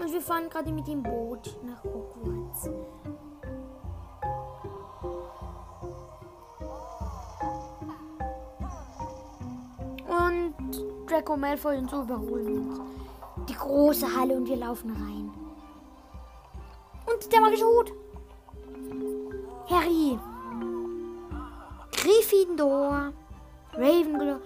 Und 0.00 0.12
wir 0.12 0.20
fahren 0.20 0.48
gerade 0.48 0.72
mit 0.72 0.86
dem 0.86 1.02
Boot 1.02 1.56
nach 1.64 1.82
Hogwarts. 1.84 2.70
Und 10.08 10.54
Draco 11.08 11.36
Malfoy 11.36 11.78
und 11.78 11.90
so 11.90 12.02
überholen 12.02 12.70
uns. 12.70 12.80
Die 13.48 13.54
große 13.54 14.06
Halle 14.16 14.36
und 14.36 14.48
wir 14.48 14.56
laufen 14.56 14.90
rein. 14.90 15.32
Und 17.12 17.32
der 17.32 17.40
magische 17.40 17.64
Hut. 17.64 17.92
Harry. 19.68 20.18
Gryffindor. 21.92 23.12
Ravenclaw. 23.76 24.40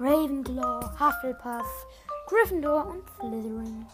Ravenclaw. 0.00 0.80
Hufflepuff. 0.98 1.86
Gryffindor 2.26 2.86
und 2.86 3.04
Slytherin. 3.16 3.86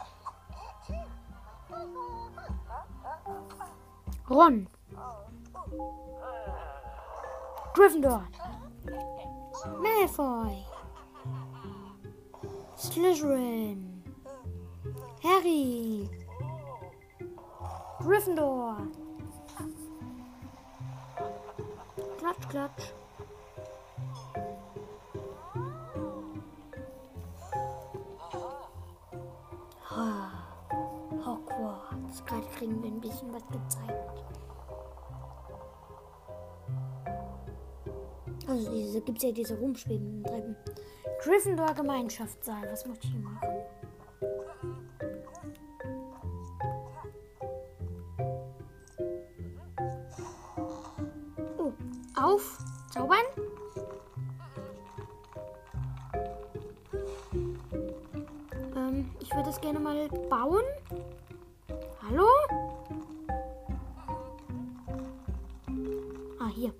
Ron. 4.31 4.69
Gryffindor. 7.75 8.29
Malfoy. 9.83 10.65
Slytherin. 12.77 14.03
Harry. 15.23 16.09
Gryffindor. 18.05 18.77
Klatsch, 22.19 22.49
klatsch. 22.51 22.93
Ah, 29.89 30.31
Hogwarts. 31.25 32.23
Gerade 32.27 32.47
kriegen 32.59 32.83
wir 32.83 32.91
ein 32.91 33.01
bisschen 33.01 33.33
was 33.33 33.43
gezeigt. 33.47 34.25
Also 38.47 38.71
diese 38.71 39.01
gibt 39.01 39.17
es 39.17 39.25
ja 39.25 39.33
diese 39.33 39.59
rumschwebenden 39.59 40.25
Treppen. 40.25 40.57
Gryffindor 41.23 41.73
Gemeinschaftssaal. 41.73 42.71
Was 42.71 42.85
möchte 42.87 43.07
ich 43.07 43.13
hier 43.15 43.23
machen? 43.23 43.54
Auf. 52.35 52.59
Zaubern. 52.91 53.25
Ähm, 58.77 59.11
ich 59.21 59.31
würde 59.33 59.47
das 59.47 59.61
gerne 59.61 59.81
mal 59.81 60.09
bauen. 60.29 60.65
Hallo? 62.03 62.27
Ah, 66.39 66.49
hier. 66.55 66.73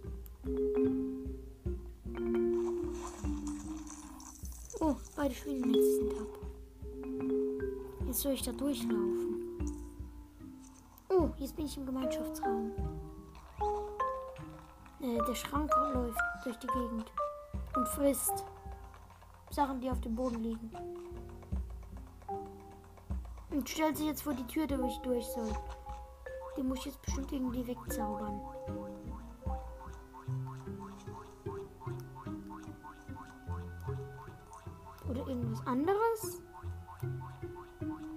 Oh, 4.81 4.97
beide 5.17 5.35
schwingen 5.35 5.75
jetzt 5.75 5.97
sind 5.97 6.13
ab. 6.21 6.29
Jetzt 8.07 8.21
soll 8.21 8.33
ich 8.33 8.43
da 8.43 8.53
durchlaufen. 8.53 9.59
Oh, 11.09 11.31
jetzt 11.39 11.57
bin 11.57 11.67
ich 11.67 11.77
im 11.77 11.87
Gemeinschaftsraum. 11.87 12.14
Der 15.25 15.35
Schrank 15.35 15.71
läuft 15.95 16.19
durch 16.45 16.59
die 16.59 16.67
Gegend 16.67 17.13
und 17.77 17.89
frisst 17.89 18.45
Sachen, 19.51 19.81
die 19.81 19.91
auf 19.91 20.01
dem 20.01 20.15
Boden 20.15 20.43
liegen. 20.43 20.71
Und 23.51 23.69
stellt 23.69 23.97
sich 23.97 24.07
jetzt 24.07 24.23
vor 24.23 24.35
die 24.35 24.47
Tür, 24.47 24.67
wo 24.79 24.87
ich 24.87 24.99
durch 24.99 25.25
soll. 25.27 25.53
Den 26.57 26.69
muss 26.69 26.79
ich 26.79 26.87
jetzt 26.87 27.03
bestimmt 27.03 27.33
irgendwie 27.33 27.67
wegzaubern. 27.67 28.41
Oder 35.09 35.27
irgendwas 35.29 35.67
anderes. 35.67 36.43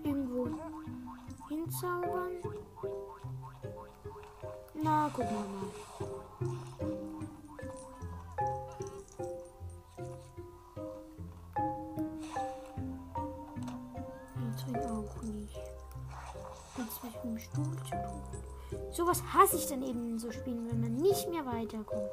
Irgendwo 0.04 0.48
hinzaubern. 1.50 2.32
Na, 4.74 5.10
gucken 5.14 5.32
wir 5.32 5.40
mal. 5.40 5.87
Hasse 19.48 19.60
ich 19.60 19.68
dann 19.68 19.82
eben 19.82 20.20
so 20.20 20.30
Spielen, 20.30 20.70
wenn 20.70 20.82
man 20.82 20.94
nicht 20.96 21.30
mehr 21.30 21.46
weiterkommt. 21.46 22.12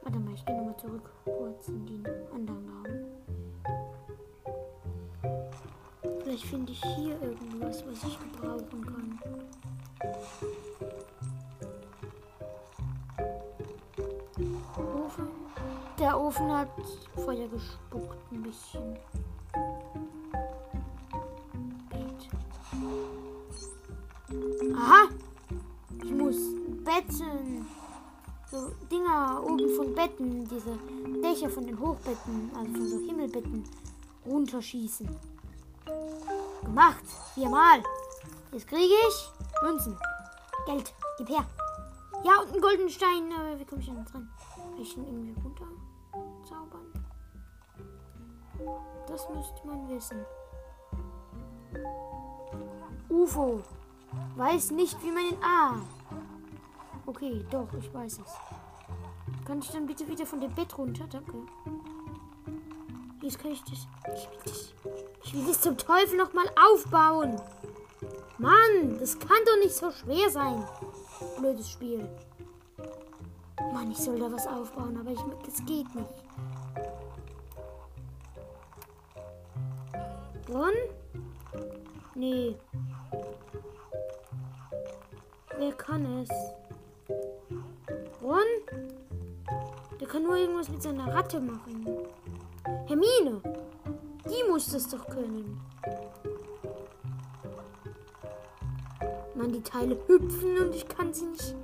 Warte 0.00 0.18
mal, 0.20 0.32
ich 0.32 0.44
gehe 0.44 0.56
nochmal 0.56 0.76
zurück 0.76 1.10
kurz 1.24 1.66
in 1.66 1.84
den 1.84 2.06
anderen 2.32 2.68
Raum. 2.68 3.04
Vielleicht 6.22 6.44
finde 6.44 6.70
ich 6.70 6.80
hier 6.94 7.20
irgendwas, 7.20 7.84
was 7.84 8.04
ich 8.04 8.16
gebrauchen 8.20 8.86
kann. 8.86 9.18
Ofen. 14.76 15.28
Der 15.98 16.20
Ofen 16.20 16.56
hat 16.56 16.68
Feuer 17.16 17.48
gespuckt 17.48 18.18
ein 18.30 18.42
bisschen. 18.42 18.96
Betten. 27.06 27.66
So 28.50 28.70
Dinger 28.90 29.42
oben 29.44 29.76
von 29.76 29.94
Betten, 29.94 30.48
diese 30.48 30.78
Dächer 31.22 31.50
von 31.50 31.66
den 31.66 31.78
Hochbetten, 31.78 32.50
also 32.56 32.72
von 32.72 32.88
so 32.88 32.98
Himmelbetten, 32.98 33.64
runterschießen. 34.24 35.08
Gemacht. 36.64 37.04
Viermal. 37.34 37.82
Jetzt 38.52 38.68
kriege 38.68 38.94
ich 39.08 39.30
Münzen. 39.62 39.96
Geld. 40.66 40.92
Gib 41.18 41.28
her. 41.28 41.46
Ja, 42.24 42.40
und 42.40 42.52
einen 42.52 42.60
goldenen 42.60 42.90
Stein. 42.90 43.32
Aber 43.32 43.58
wie 43.58 43.64
komme 43.64 43.80
ich 43.80 43.86
denn 43.88 44.04
dran? 44.04 44.28
Kann 44.54 44.80
ich 44.80 44.94
den 44.94 45.04
irgendwie 45.04 45.40
runter 45.42 45.66
zaubern? 46.44 46.86
Das 49.06 49.28
müsste 49.28 49.66
man 49.66 49.88
wissen. 49.88 50.24
UFO. 53.08 53.62
Weiß 54.36 54.70
nicht, 54.70 55.02
wie 55.02 55.10
man 55.10 55.24
ihn. 55.24 55.38
Ah. 55.42 55.76
Okay, 57.06 57.44
doch, 57.50 57.68
ich 57.78 57.92
weiß 57.94 58.18
es. 58.18 59.44
Kann 59.44 59.60
ich 59.60 59.70
dann 59.70 59.86
bitte 59.86 60.06
wieder 60.08 60.26
von 60.26 60.40
dem 60.40 60.52
Bett 60.52 60.76
runter? 60.76 61.06
Danke. 61.10 61.32
Jetzt 63.22 63.38
kann 63.38 63.52
ich 63.52 63.62
das. 63.62 63.86
Ich 64.14 64.30
will 64.30 64.38
das, 64.44 64.74
ich 65.24 65.34
will 65.34 65.46
das 65.46 65.60
zum 65.60 65.78
Teufel 65.78 66.16
nochmal 66.16 66.46
aufbauen. 66.72 67.40
Mann, 68.38 68.98
das 68.98 69.18
kann 69.18 69.38
doch 69.46 69.58
nicht 69.62 69.74
so 69.74 69.90
schwer 69.90 70.30
sein. 70.30 70.62
Blödes 71.38 71.70
Spiel. 71.70 72.08
Mann, 73.72 73.90
ich 73.90 73.98
soll 73.98 74.18
da 74.18 74.30
was 74.30 74.46
aufbauen, 74.46 74.98
aber 75.00 75.10
ich, 75.10 75.20
das 75.44 75.64
geht 75.64 75.94
nicht. 75.94 76.08
Ron? 80.48 80.72
Die 94.46 94.50
muss 94.50 94.68
das 94.70 94.88
doch 94.88 95.06
können. 95.06 95.60
Mann, 99.34 99.52
die 99.52 99.62
Teile 99.62 99.98
hüpfen 100.06 100.58
und 100.58 100.74
ich 100.74 100.86
kann 100.88 101.12
sie 101.12 101.26
nicht. 101.26 101.54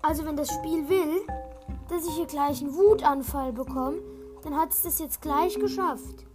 Also 0.00 0.24
wenn 0.24 0.36
das 0.36 0.48
Spiel 0.48 0.88
will, 0.88 1.22
dass 1.88 2.06
ich 2.06 2.14
hier 2.14 2.26
gleich 2.26 2.60
einen 2.62 2.74
Wutanfall 2.74 3.52
bekomme, 3.52 4.00
dann 4.42 4.56
hat 4.56 4.72
es 4.72 4.82
das 4.82 4.98
jetzt 4.98 5.20
gleich 5.20 5.58
geschafft. 5.58 6.26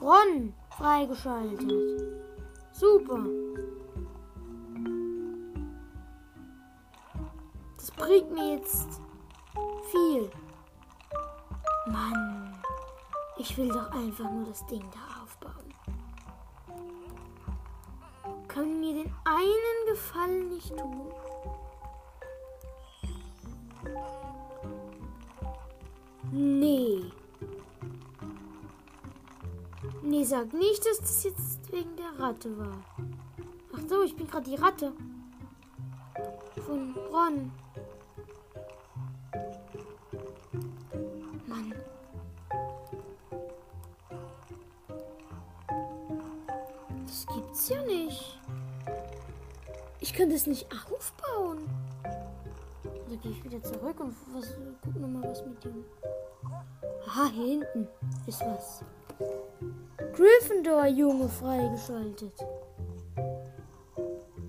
Ron 0.00 0.54
freigeschaltet. 0.76 1.72
Super. 2.72 3.43
Einfach 13.94 14.30
nur 14.30 14.46
das 14.46 14.66
Ding 14.66 14.84
da 14.92 15.22
aufbauen. 15.22 15.74
Kann 18.48 18.80
mir 18.80 18.94
den 18.94 19.12
einen 19.24 19.86
Gefallen 19.88 20.48
nicht 20.48 20.76
tun? 20.76 21.12
Nee. 26.32 27.04
Nee, 30.02 30.24
sag 30.24 30.52
nicht, 30.52 30.84
dass 30.86 30.98
das 30.98 31.24
jetzt 31.24 31.72
wegen 31.72 31.96
der 31.96 32.18
Ratte 32.18 32.56
war. 32.58 32.84
Ach 33.72 33.80
so, 33.88 34.02
ich 34.02 34.16
bin 34.16 34.26
gerade 34.26 34.50
die 34.50 34.56
Ratte. 34.56 34.92
Von 36.66 36.94
Ron. 37.12 37.52
Kann 50.16 50.30
das 50.30 50.46
nicht 50.46 50.66
aufbauen. 50.72 51.68
Da 52.02 53.16
gehe 53.20 53.32
ich 53.32 53.44
wieder 53.44 53.60
zurück 53.62 53.98
und 53.98 54.14
was, 54.32 54.56
guck 54.82 54.96
noch 54.96 55.08
mal 55.08 55.28
was 55.28 55.44
mit 55.44 55.64
dem. 55.64 55.84
Ah, 57.06 57.28
hier 57.32 57.46
hinten 57.46 57.88
ist 58.26 58.40
was. 58.40 58.84
Gryffindor-Junge 60.12 61.28
freigeschaltet. 61.28 62.32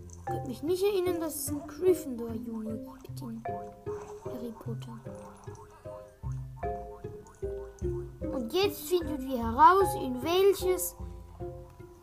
Ich 0.08 0.26
könnte 0.26 0.48
mich 0.48 0.64
nicht 0.64 0.84
erinnern, 0.84 1.20
dass 1.20 1.36
es 1.36 1.50
einen 1.50 1.66
Gryffindor-Junge 1.66 2.78
gibt 3.02 3.22
in 3.22 3.44
Harry 4.24 4.54
Potter. 4.60 5.00
Und 8.32 8.54
jetzt 8.54 8.88
findet 8.88 9.22
ihr 9.24 9.40
heraus, 9.40 9.96
in 9.96 10.22
welches 10.22 10.96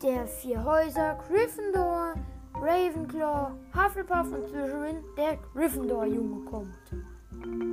der 0.03 0.27
vier 0.27 0.65
Häuser 0.65 1.15
Gryffindor, 1.29 2.15
Ravenclaw, 2.63 3.51
Hufflepuff 3.75 4.33
und 4.33 4.49
Slytherin 4.49 5.03
der 5.17 5.37
Gryffindor-Junge 5.53 6.45
kommt. 6.49 6.93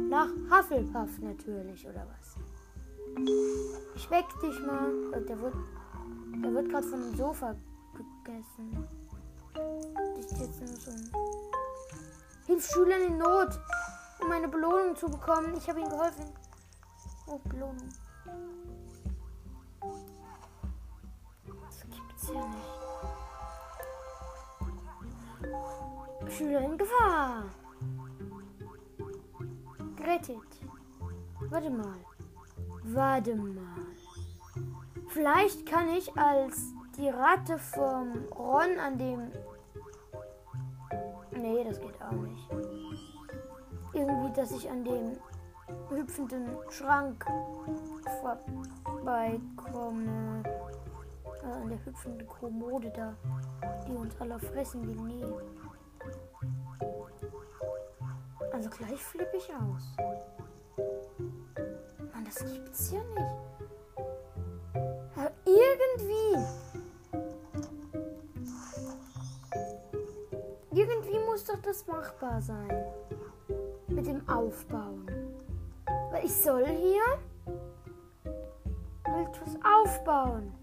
Nach 0.10 0.30
Hufflepuff 0.50 1.20
natürlich, 1.20 1.88
oder 1.88 2.08
was? 2.10 2.36
Ich 3.96 4.10
weck 4.10 4.26
dich 4.42 4.60
mal. 4.66 4.92
Oh, 5.14 5.20
der 5.20 5.40
wird, 5.40 5.54
der 6.44 6.54
wird 6.56 6.70
gerade 6.70 6.88
von 6.88 7.02
dem 7.02 7.16
Sofa 7.16 7.56
gegessen. 7.94 8.88
Das 9.54 10.26
ist 10.26 10.40
jetzt 10.40 10.60
nur 10.60 10.76
so. 10.76 10.92
Hilf 12.48 12.68
Schülern 12.68 13.02
in 13.02 13.18
Not, 13.20 13.60
um 14.24 14.32
eine 14.32 14.48
Belohnung 14.48 14.96
zu 14.96 15.06
bekommen. 15.06 15.54
Ich 15.56 15.70
habe 15.70 15.82
ihnen 15.82 15.90
geholfen. 15.90 16.26
Oh, 17.28 17.40
Belohnung. 17.48 17.90
Das 21.46 21.82
gibt's 21.82 22.28
ja 22.34 22.48
nicht. 22.48 22.79
Schüler 26.28 26.62
in 26.62 26.78
Gefahr. 26.78 27.46
Gerettet. 29.96 30.38
Warte 31.50 31.70
mal. 31.70 32.00
Warte 32.84 33.36
mal. 33.36 33.54
Vielleicht 35.08 35.66
kann 35.66 35.90
ich 35.90 36.16
als 36.18 36.74
die 36.98 37.10
Ratte 37.10 37.58
vom 37.58 38.26
Ron 38.38 38.78
an 38.80 38.98
dem. 38.98 39.32
Nee, 41.32 41.64
das 41.64 41.80
geht 41.80 42.02
auch 42.02 42.12
nicht. 42.12 42.50
Irgendwie, 43.94 44.34
dass 44.34 44.52
ich 44.52 44.70
an 44.70 44.84
dem 44.84 45.18
hüpfenden 45.90 46.50
Schrank 46.70 47.26
vorbeikomme. 48.84 50.44
Äh, 51.44 51.46
an 51.46 51.70
der 51.70 51.86
hüpfenden 51.86 52.28
Kommode 52.28 52.92
da, 52.92 53.16
die 53.88 53.96
uns 53.96 54.14
alle 54.20 54.40
fressen 54.40 54.88
will. 54.88 54.96
Nee. 55.06 55.26
Also 58.52 58.70
gleich 58.70 59.02
flippe 59.02 59.38
ich 59.38 59.50
aus. 59.56 59.96
Mann, 62.14 62.26
das 62.26 62.38
gibt's 62.52 62.92
ja 62.92 63.00
nicht. 63.16 63.50
Irgendwie. 65.46 66.38
Irgendwie 70.72 71.20
muss 71.26 71.44
doch 71.46 71.60
das 71.62 71.86
machbar 71.88 72.42
sein. 72.42 72.86
Mit 73.88 74.06
dem 74.08 74.28
Aufbauen. 74.30 75.08
Weil 76.12 76.26
ich 76.26 76.34
soll 76.34 76.66
hier 76.66 77.04
halt 79.08 79.42
was 79.42 79.58
aufbauen. 79.64 80.54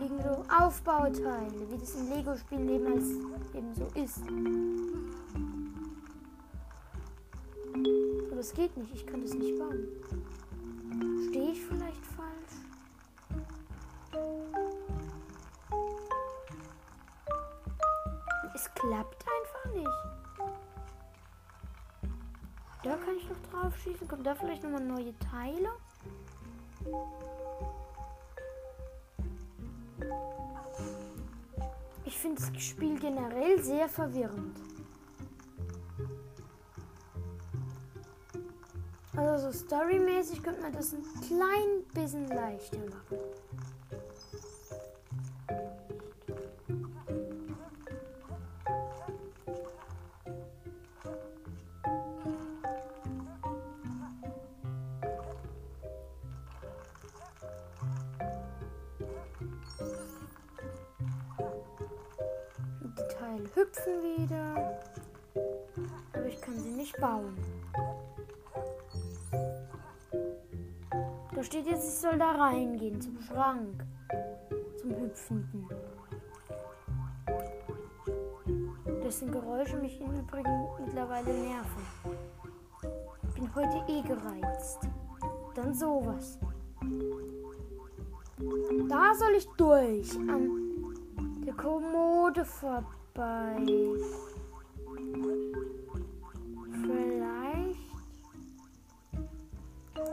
Liegen 0.00 0.22
so 0.22 0.44
Aufbauteile, 0.54 1.70
wie 1.70 1.78
das 1.78 1.94
eben, 2.68 2.86
als, 2.86 3.08
eben 3.54 3.74
so 3.74 3.86
ist. 3.94 4.22
Aber 8.30 8.40
es 8.40 8.52
geht 8.52 8.76
nicht, 8.76 8.94
ich 8.94 9.06
kann 9.06 9.22
das 9.22 9.34
nicht 9.34 9.58
bauen. 9.58 9.86
Stehe 11.28 11.52
ich 11.52 11.64
vielleicht 11.64 12.06
falsch? 12.06 12.54
Es 18.54 18.70
klappt 18.74 19.24
einfach 19.26 19.74
nicht. 19.74 19.88
Da 22.84 22.96
kann 22.96 23.16
ich 23.16 23.28
noch 23.28 23.40
drauf 23.50 23.76
schießen. 23.78 24.06
Kommt 24.06 24.26
da 24.26 24.34
vielleicht 24.34 24.62
nochmal 24.62 24.84
neue 24.84 25.18
Teile? 25.18 25.70
Ich 32.04 32.18
finde 32.18 32.40
das 32.40 32.62
Spiel 32.62 32.98
generell 32.98 33.62
sehr 33.62 33.88
verwirrend. 33.88 34.56
Also 39.16 39.50
so 39.50 39.58
storymäßig 39.58 40.42
könnte 40.42 40.62
man 40.62 40.72
das 40.72 40.92
ein 40.92 41.04
klein 41.26 41.84
bisschen 41.92 42.28
leichter 42.28 42.78
machen. 42.78 43.18
Da 72.44 72.50
reingehen, 72.50 73.00
zum 73.00 73.18
Schrank. 73.20 73.84
Zum 74.80 74.90
Hüpfenden. 74.90 75.68
Dessen 79.02 79.30
Geräusche 79.30 79.76
mich 79.76 80.00
im 80.00 80.12
Übrigen 80.12 80.66
mittlerweile 80.84 81.32
nerven. 81.32 81.82
Ich 83.28 83.34
bin 83.34 83.54
heute 83.54 83.84
eh 83.88 84.02
gereizt. 84.02 84.80
Dann 85.54 85.74
sowas. 85.74 86.38
Da 88.88 89.14
soll 89.14 89.34
ich 89.36 89.46
durch. 89.56 90.14
An 90.16 90.94
der 91.46 91.54
Kommode 91.54 92.44
vorbei. 92.44 93.56
Vielleicht. 96.82 97.80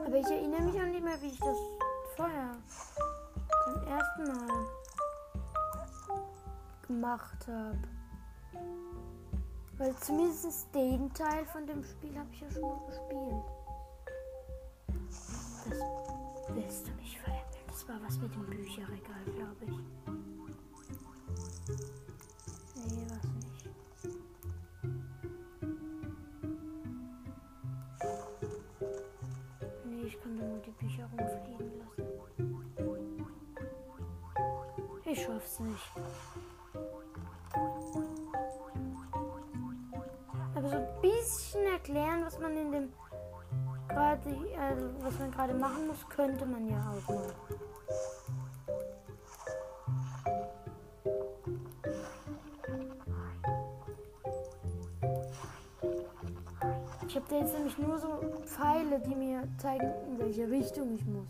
Aber 0.06 0.18
ich 0.18 0.28
erinnere 0.28 0.62
mich 0.62 0.82
auch 0.82 0.86
nicht 0.86 1.04
mehr, 1.04 1.22
wie 1.22 1.28
ich 1.28 1.40
das 1.40 1.81
vorher 2.22 2.52
zum 3.64 3.88
ersten 3.88 4.24
Mal 4.24 4.68
gemacht 6.88 7.48
habe. 7.48 7.80
Weil 9.78 9.96
zumindest 9.96 10.74
den 10.76 11.12
Teil 11.14 11.46
von 11.46 11.66
dem 11.66 11.84
Spiel 11.84 12.18
habe 12.18 12.30
ich 12.32 12.42
ja 12.42 12.52
schon 12.52 12.62
mal 12.62 12.80
gespielt. 12.86 13.46
Das 14.88 15.66
willst 16.54 16.88
du 16.88 16.92
nicht 16.94 17.18
verändern. 17.18 17.66
Das 17.68 17.88
war 17.88 17.96
was 18.06 18.20
mit 18.20 18.36
dem 18.36 18.46
Bücherregal, 18.46 19.24
glaube 19.36 19.66
ich. 19.66 20.01
Schaff's 35.42 35.60
nicht. 35.60 35.92
Aber 40.56 40.70
so 40.70 40.76
ein 40.76 40.88
bisschen 41.02 41.66
erklären, 41.66 42.24
was 42.24 42.40
man 42.40 42.56
in 42.58 42.72
dem 42.72 42.94
gerade, 43.90 44.36
also 44.60 44.90
was 45.02 45.18
man 45.20 45.32
gerade 45.32 45.54
machen 45.54 45.88
muss, 45.88 46.08
könnte 46.10 46.46
man 46.46 46.70
ja 46.70 46.80
auch 46.80 47.10
mal. 47.10 47.34
Ich 57.08 57.16
habe 57.16 57.26
da 57.30 57.36
jetzt 57.40 57.54
nämlich 57.54 57.78
nur 57.78 57.98
so 57.98 58.08
Pfeile, 58.46 59.00
die 59.00 59.16
mir 59.16 59.44
zeigen, 59.58 59.92
in 60.08 60.20
welche 60.20 60.50
Richtung 60.50 60.94
ich 60.96 61.06
muss. 61.06 61.28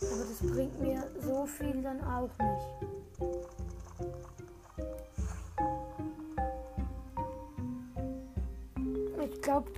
Aber 0.00 0.24
das 0.28 0.40
bringt 0.40 0.80
mir 0.80 1.04
so 1.46 1.64
viel 1.64 1.82
dann 1.82 2.00
auch 2.02 2.30
nicht. 2.38 2.66
Ich 9.24 9.42
glaube, 9.42 9.70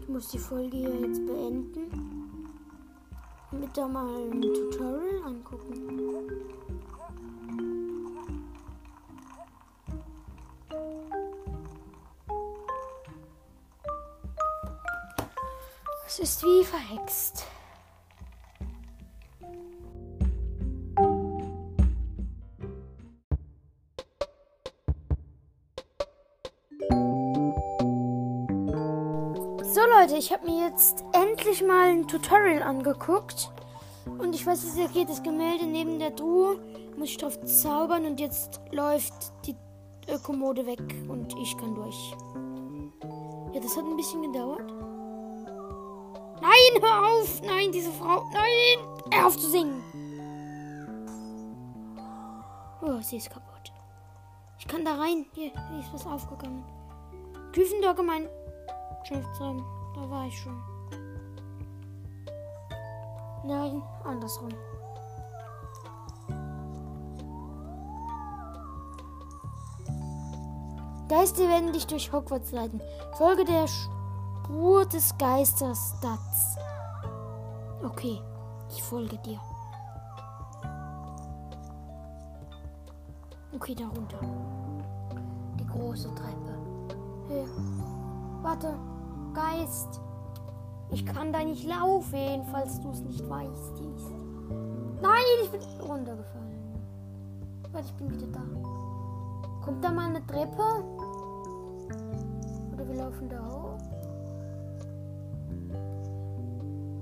ich 0.00 0.08
muss 0.08 0.28
die 0.30 0.38
Folge 0.38 0.76
hier 0.76 0.94
jetzt 1.00 1.24
beenden. 1.26 2.50
Mit 3.52 3.76
da 3.76 3.86
mal 3.86 4.30
ein 4.30 4.42
Tutorial 4.42 5.22
angucken. 5.24 5.74
Es 16.06 16.18
ist 16.18 16.42
wie 16.42 16.64
verhext. 16.64 17.55
Ich 30.26 30.32
habe 30.32 30.50
mir 30.50 30.66
jetzt 30.66 31.04
endlich 31.12 31.62
mal 31.62 31.86
ein 31.86 32.08
Tutorial 32.08 32.60
angeguckt. 32.60 33.48
Und 34.18 34.34
ich 34.34 34.44
weiß, 34.44 34.64
es 34.64 34.92
geht. 34.92 35.08
Das 35.08 35.22
Gemälde 35.22 35.66
neben 35.66 36.00
der 36.00 36.16
Truhe 36.16 36.58
muss 36.96 37.10
ich 37.10 37.18
drauf 37.18 37.40
zaubern 37.44 38.04
und 38.06 38.18
jetzt 38.18 38.60
läuft 38.72 39.12
die 39.46 39.54
Kommode 40.24 40.66
weg 40.66 40.80
und 41.08 41.32
ich 41.40 41.56
kann 41.56 41.76
durch. 41.76 42.16
Ja, 43.52 43.60
das 43.60 43.76
hat 43.76 43.84
ein 43.84 43.96
bisschen 43.96 44.22
gedauert. 44.22 44.68
Nein, 46.42 46.82
hör 46.82 47.04
auf! 47.04 47.40
Nein, 47.42 47.70
diese 47.70 47.92
Frau. 47.92 48.24
Nein! 48.32 49.12
Hör 49.12 49.28
auf 49.28 49.38
zu 49.38 49.48
singen! 49.48 49.80
Oh, 52.82 53.00
sie 53.00 53.18
ist 53.18 53.30
kaputt. 53.30 53.72
Ich 54.58 54.66
kann 54.66 54.84
da 54.84 54.96
rein. 54.96 55.26
Hier, 55.34 55.52
hier 55.70 55.80
ist 55.80 55.94
was 55.94 56.04
aufgegangen. 56.04 56.64
Küfendorge, 57.52 58.02
mein 58.02 58.28
Schriftraum. 59.04 59.75
Da 59.96 60.10
war 60.10 60.26
ich 60.26 60.38
schon. 60.38 60.62
Nein, 63.44 63.82
andersrum. 64.04 64.50
Geister 71.08 71.48
werden 71.48 71.72
dich 71.72 71.86
durch 71.86 72.12
Hogwarts 72.12 72.52
leiten. 72.52 72.80
Folge 73.14 73.44
der 73.44 73.66
Spur 73.66 74.84
des 74.86 75.16
Geisters 75.16 75.94
Stats. 75.98 76.56
Okay, 77.82 78.20
ich 78.70 78.82
folge 78.82 79.16
dir. 79.18 79.40
Okay, 83.54 83.74
da 83.74 83.86
runter. 83.86 84.18
Die 85.58 85.66
große 85.66 86.14
Treppe. 86.14 86.58
Hey. 87.28 87.46
Warte, 88.42 88.74
Geist. 89.36 90.00
Ich 90.90 91.04
kann 91.04 91.30
da 91.30 91.44
nicht 91.44 91.68
laufen, 91.68 92.42
falls 92.50 92.80
du 92.80 92.90
es 92.90 93.00
nicht 93.00 93.28
weißt. 93.28 93.82
Nein, 95.02 95.24
ich 95.44 95.50
bin 95.50 95.60
runtergefallen. 95.86 96.80
Warte, 97.70 97.86
ich 97.86 97.92
bin 97.96 98.10
wieder 98.10 98.28
da. 98.28 98.40
Kommt 99.62 99.84
da 99.84 99.92
mal 99.92 100.06
eine 100.06 100.26
Treppe? 100.26 100.62
Oder 102.72 102.88
wir 102.88 102.94
laufen 102.94 103.28
da 103.28 103.44
hoch? 103.44 103.78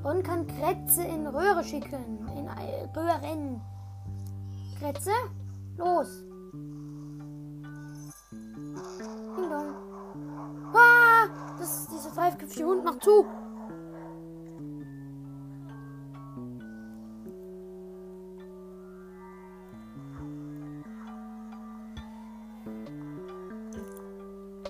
Ron 0.02 0.22
kann 0.24 0.44
Kretze 0.48 1.04
in 1.04 1.28
Röhre 1.28 1.62
schicken. 1.62 2.18
In 2.36 2.48
Röhren. 2.96 3.60
Kretze? 4.80 5.12
Los. 5.76 6.24
Ist 12.14 12.20
dieser 12.20 12.30
dreiköpfige 12.30 12.66
Hund. 12.66 12.84
Mach 12.84 12.98
zu. 12.98 13.26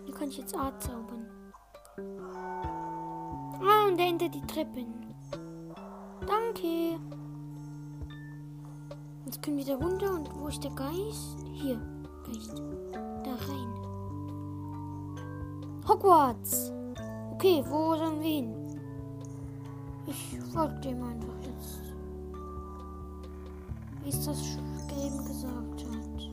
Hier 0.04 0.14
kann 0.14 0.28
ich 0.28 0.38
jetzt 0.38 0.56
Art 0.56 0.82
zaubern. 0.82 1.26
Ah, 3.60 3.88
und 3.88 3.98
dahinter 3.98 4.28
die 4.28 4.46
Treppen. 4.46 4.86
Danke. 6.20 6.98
Jetzt 9.24 9.42
können 9.42 9.56
wir 9.58 9.64
da 9.64 9.76
runter 9.76 10.14
und 10.14 10.30
wo 10.38 10.48
ist 10.48 10.62
der 10.62 10.70
Geist? 10.72 11.44
Hier, 11.52 11.80
Geist. 12.26 12.62
Da 12.92 13.34
rein. 13.48 13.74
Hogwarts. 15.88 16.72
Okay, 17.44 17.62
wo 17.68 17.94
sollen 17.94 18.22
wir 18.22 18.26
hin? 18.26 18.54
Ich 20.06 20.40
folge 20.54 20.80
dem 20.80 21.04
einfach 21.04 21.34
jetzt. 21.42 21.82
Wie 24.02 24.08
es 24.08 24.24
das 24.24 24.56
Game 24.88 25.18
gesagt 25.26 25.84
hat. 25.92 26.30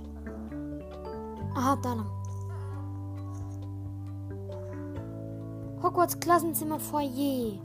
Aha, 1.53 1.75
da 1.83 1.95
lang. 1.95 2.09
Hogwarts 5.83 6.17
Klassenzimmer 6.17 6.79
Foyer. 6.79 7.59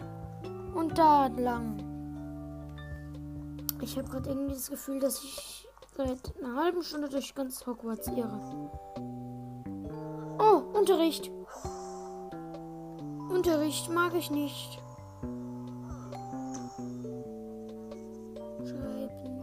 Und 0.75 0.99
da 0.99 1.29
lang. 1.29 1.77
Ich 3.81 3.97
habe 3.97 4.09
gerade 4.09 4.29
irgendwie 4.29 4.55
das 4.55 4.69
Gefühl, 4.69 4.99
dass 4.99 5.23
ich 5.23 5.69
seit 5.97 6.37
einer 6.43 6.57
halben 6.57 6.83
Stunde 6.83 7.09
durch 7.09 7.33
ganz 7.33 7.65
Hogwarts 7.65 8.09
irre. 8.09 8.41
Oh, 10.41 10.77
Unterricht. 10.77 11.31
Unterricht 13.47 13.89
mag 13.89 14.13
ich 14.13 14.29
nicht. 14.29 14.83
Schreiben. 18.65 19.41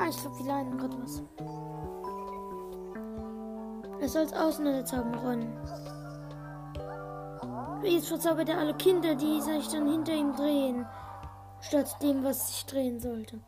Ah, 0.00 0.08
ich 0.08 0.16
glaube, 0.16 0.36
die 0.40 0.48
leiden 0.48 0.76
gerade 0.76 0.96
was. 1.00 1.22
Er 4.00 4.08
soll 4.08 4.26
Außenende 4.34 4.84
zaubern, 4.84 5.14
Ron. 5.14 5.46
Jetzt 7.84 8.08
verzaubert 8.08 8.48
er 8.48 8.58
alle 8.58 8.74
Kinder, 8.74 9.14
die 9.14 9.40
sich 9.40 9.68
dann 9.68 9.88
hinter 9.88 10.14
ihm 10.14 10.34
drehen, 10.34 10.84
statt 11.60 11.96
dem, 12.02 12.24
was 12.24 12.48
sich 12.48 12.66
drehen 12.66 12.98
sollte. 12.98 13.38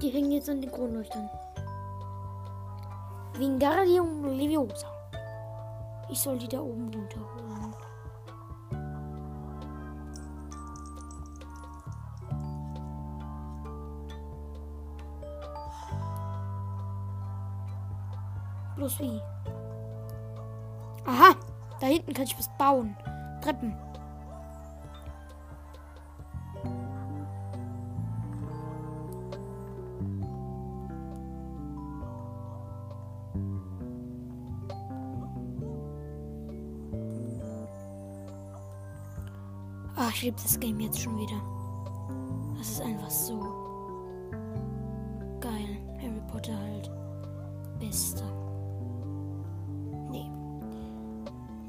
Die 0.00 0.08
hängen 0.08 0.32
jetzt 0.32 0.48
an 0.48 0.62
den 0.62 0.72
Kronleuchtern. 0.72 1.28
Wingardium 3.38 4.24
Leviosa. 4.26 4.88
Ich 6.10 6.20
soll 6.20 6.38
die 6.38 6.48
da 6.48 6.60
oben 6.60 6.92
runterholen. 6.92 7.74
Bloß 18.76 19.00
wie? 19.00 19.20
Aha, 21.06 21.34
da 21.80 21.86
hinten 21.86 22.12
kann 22.12 22.24
ich 22.24 22.38
was 22.38 22.50
bauen. 22.58 22.96
Treppen. 23.40 23.76
Ich 40.22 40.26
liebe 40.26 40.40
das 40.40 40.60
Game 40.60 40.78
jetzt 40.78 41.00
schon 41.00 41.18
wieder. 41.18 41.42
Das 42.56 42.70
ist 42.70 42.80
einfach 42.80 43.10
so 43.10 43.40
geil. 45.40 45.76
Harry 46.00 46.22
Potter 46.30 46.56
halt. 46.56 46.88
Bester. 47.80 48.30
Nee. 50.12 50.30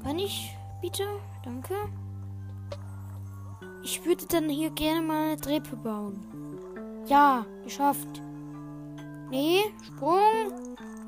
Kann 0.04 0.20
ich 0.20 0.56
bitte? 0.80 1.02
Danke. 1.42 1.74
Ich 3.82 4.04
würde 4.06 4.24
dann 4.28 4.48
hier 4.48 4.70
gerne 4.70 5.02
mal 5.04 5.32
eine 5.32 5.36
Treppe 5.36 5.74
bauen. 5.74 6.24
Ja, 7.08 7.44
geschafft. 7.64 8.22
Nee, 9.30 9.62
Sprung 9.82 10.52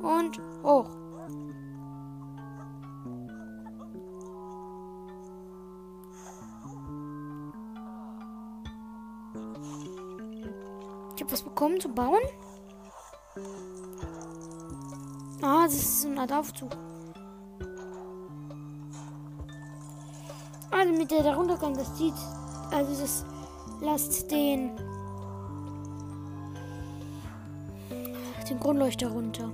und 0.03 0.41
Aufzug. 16.37 16.71
Also 20.71 20.93
mit 20.93 21.11
der 21.11 21.23
der 21.23 21.35
Runtergang, 21.35 21.75
das 21.75 21.95
zieht. 21.97 22.15
Also 22.71 23.01
das 23.01 23.25
lasst 23.81 24.31
den 24.31 24.71
den 28.49 28.61
Grundleuchter 28.61 29.09
runter. 29.09 29.53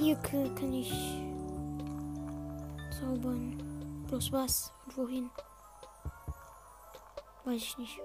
Hier 0.00 0.16
kann 0.16 0.72
ich 0.72 0.90
zaubern. 2.98 3.62
Bloß 4.08 4.32
was 4.32 4.72
und 4.86 4.96
wohin? 4.96 5.28
Weiß 7.44 7.60
ich 7.60 7.76
nicht. 7.76 8.00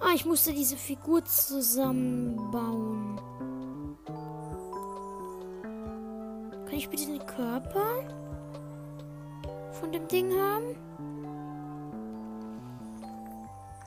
Ah, 0.00 0.12
ich 0.14 0.26
musste 0.26 0.52
diese 0.52 0.76
Figur 0.76 1.24
zusammenbauen. 1.24 3.18
Kann 6.66 6.74
ich 6.74 6.90
bitte 6.90 7.06
den 7.06 7.24
Körper 7.26 8.17
von 9.88 9.92
dem 9.92 10.08
Ding 10.08 10.32
haben? 10.32 10.76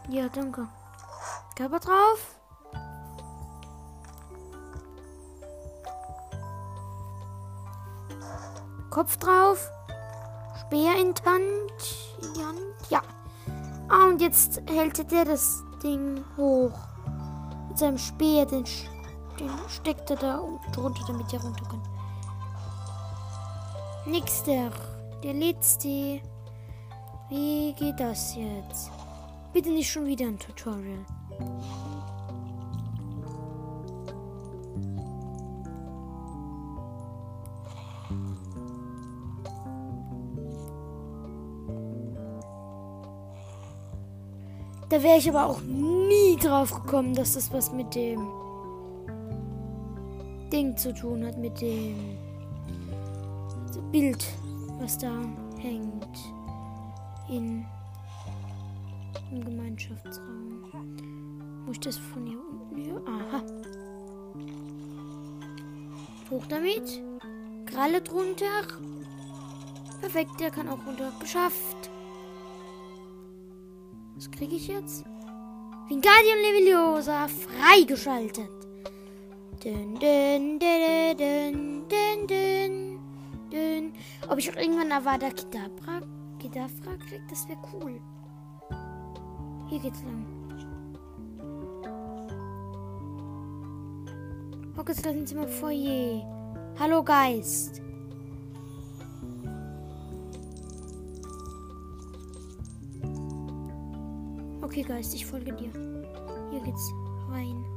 Ja, 0.09 0.27
danke. 0.29 0.67
Körper 1.55 1.79
drauf. 1.79 2.35
Kopf 8.89 9.17
drauf. 9.17 9.69
Speer 10.61 10.99
in 10.99 11.13
die 11.13 11.23
Hand. 11.23 12.31
Ja. 12.89 13.01
Ah, 13.87 14.07
und 14.07 14.21
jetzt 14.21 14.61
hält 14.69 15.11
der 15.11 15.25
das 15.25 15.63
Ding 15.83 16.23
hoch. 16.35 16.77
Mit 17.67 17.77
seinem 17.77 17.97
Speer, 17.97 18.45
den, 18.45 18.65
den 19.39 19.49
steckt 19.69 20.09
er 20.09 20.15
da 20.17 20.41
drunter, 20.73 21.03
damit 21.07 21.31
er 21.31 21.41
runter 21.41 21.65
kann. 21.65 21.81
Nächster. 24.05 24.71
Der 25.23 25.33
letzte. 25.33 26.19
Wie 27.29 27.73
geht 27.73 27.99
das 27.99 28.35
jetzt? 28.35 28.89
Bitte 29.53 29.69
nicht 29.69 29.89
schon 29.89 30.07
wieder 30.07 30.25
ein 30.25 30.39
Tutorial. 30.39 31.05
Da 44.89 45.01
wäre 45.01 45.17
ich 45.17 45.29
aber 45.29 45.45
auch 45.45 45.61
nie 45.61 46.35
drauf 46.35 46.73
gekommen, 46.73 47.13
dass 47.13 47.35
das 47.35 47.53
was 47.53 47.71
mit 47.71 47.93
dem 47.95 48.27
Ding 50.51 50.75
zu 50.75 50.93
tun 50.93 51.25
hat, 51.25 51.37
mit 51.37 51.61
dem 51.61 52.17
Bild, 53.91 54.25
was 54.81 54.97
da 54.97 55.11
hängt 55.59 56.17
in 57.29 57.63
im 59.31 59.45
Gemeinschaftsraum. 59.45 60.63
Muss 61.65 61.75
ich 61.75 61.79
das 61.81 61.97
von 61.97 62.25
hier 62.25 62.39
unten 62.39 62.75
hier? 62.75 63.01
Aha. 63.05 63.43
Hoch 66.29 66.45
damit. 66.47 67.01
Kralle 67.65 68.01
drunter. 68.01 68.45
Perfekt, 70.01 70.39
der 70.39 70.49
kann 70.49 70.67
auch 70.67 70.85
runter. 70.85 71.13
Geschafft. 71.19 71.91
Was 74.15 74.29
kriege 74.31 74.55
ich 74.55 74.67
jetzt? 74.67 75.05
Wingardium 75.87 76.39
Leviosa 76.41 77.27
freigeschaltet. 77.27 78.49
Dün, 79.63 79.95
dün, 79.99 80.59
dün, 80.59 81.17
dün, 81.17 81.85
dün, 81.89 82.27
dün, 82.27 82.90
dün. 83.51 83.93
Ob 84.29 84.37
ich 84.37 84.51
auch 84.51 84.57
irgendwann 84.57 84.91
Avada 84.91 85.29
Kedavra, 85.29 86.01
Kedavra 86.39 86.95
krieg, 87.07 87.21
das 87.29 87.47
wäre 87.47 87.59
cool. 87.73 87.99
Hier 89.69 89.79
geht's 89.79 90.03
lang. 90.03 90.25
Hogwarts 94.77 95.01
Klassenzimmer 95.01 95.47
Foyer. 95.47 96.25
Hallo 96.79 97.03
Geist. 97.03 97.81
Okay, 104.61 104.83
Geist, 104.83 105.13
ich 105.13 105.25
folge 105.25 105.53
dir. 105.53 105.71
Hier 106.49 106.61
geht's 106.61 106.91
rein. 107.29 107.70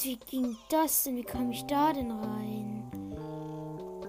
Gott, 0.00 0.06
wie 0.06 0.16
ging 0.16 0.56
das 0.70 1.04
denn? 1.04 1.16
Wie 1.16 1.22
kam 1.22 1.50
ich 1.50 1.64
da 1.66 1.92
denn 1.92 2.10
rein? 2.10 2.90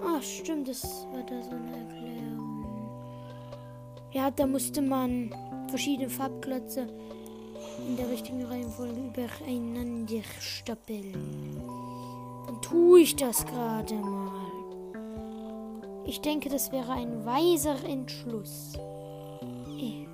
Ach, 0.02 0.22
stimmt, 0.22 0.68
das 0.68 1.06
war 1.12 1.22
da 1.22 1.42
so 1.42 1.50
eine 1.50 1.76
Erklärung. 1.76 2.64
Ja, 4.10 4.30
da 4.30 4.46
musste 4.46 4.80
man 4.80 5.34
verschiedene 5.68 6.08
Farbklötze 6.08 6.86
in 7.86 7.96
der 7.98 8.08
richtigen 8.08 8.42
Reihenfolge 8.44 9.00
übereinander 9.00 10.22
stapeln. 10.40 11.60
Dann 12.46 12.62
tue 12.62 13.00
ich 13.00 13.14
das 13.16 13.44
gerade 13.44 13.94
mal. 13.94 14.32
Ich 16.06 16.22
denke, 16.22 16.48
das 16.48 16.72
wäre 16.72 16.92
ein 16.92 17.26
weiser 17.26 17.84
Entschluss. 17.84 18.78
Eh. 19.78 20.06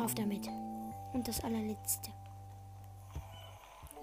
Auf 0.00 0.14
damit. 0.14 0.48
Und 1.12 1.26
das 1.26 1.42
allerletzte. 1.42 2.10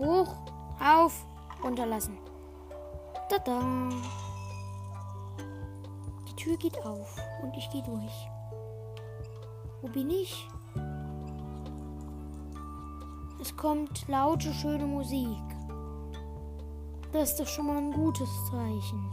Hoch, 0.04 0.36
auf, 0.84 1.26
runterlassen. 1.64 2.18
Tada. 3.30 3.62
Die 6.28 6.36
Tür 6.36 6.58
geht 6.58 6.78
auf 6.86 7.16
und 7.42 7.56
ich 7.56 7.70
gehe 7.70 7.84
durch. 7.84 8.28
Wo 9.82 9.88
bin 9.88 10.10
ich? 10.10 10.48
Es 13.40 13.56
kommt 13.56 14.08
laute, 14.08 14.54
schöne 14.54 14.86
Musik. 14.86 15.44
Das 17.14 17.32
ist 17.32 17.40
doch 17.40 17.48
schon 17.48 17.68
mal 17.68 17.78
ein 17.78 17.92
gutes 17.92 18.30
Zeichen. 18.50 19.10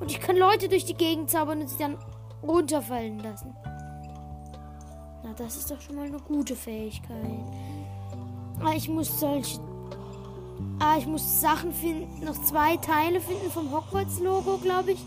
Und 0.00 0.10
ich 0.10 0.20
kann 0.20 0.36
Leute 0.36 0.68
durch 0.68 0.84
die 0.84 0.94
Gegend 0.94 1.30
zaubern 1.30 1.60
und 1.60 1.68
sie 1.68 1.78
dann 1.78 1.98
runterfallen 2.42 3.18
lassen. 3.20 3.54
Na, 5.22 5.32
das 5.36 5.56
ist 5.56 5.70
doch 5.70 5.80
schon 5.80 5.96
mal 5.96 6.06
eine 6.06 6.20
gute 6.20 6.56
Fähigkeit. 6.56 7.44
Ah, 8.60 8.72
ich 8.74 8.88
muss 8.88 9.20
solche. 9.20 9.60
Ah, 10.80 10.96
ich 10.98 11.06
muss 11.06 11.40
Sachen 11.40 11.72
finden, 11.72 12.24
noch 12.24 12.40
zwei 12.44 12.76
Teile 12.76 13.20
finden 13.20 13.50
vom 13.50 13.70
Hogwarts-Logo, 13.72 14.58
glaube 14.58 14.92
ich. 14.92 15.00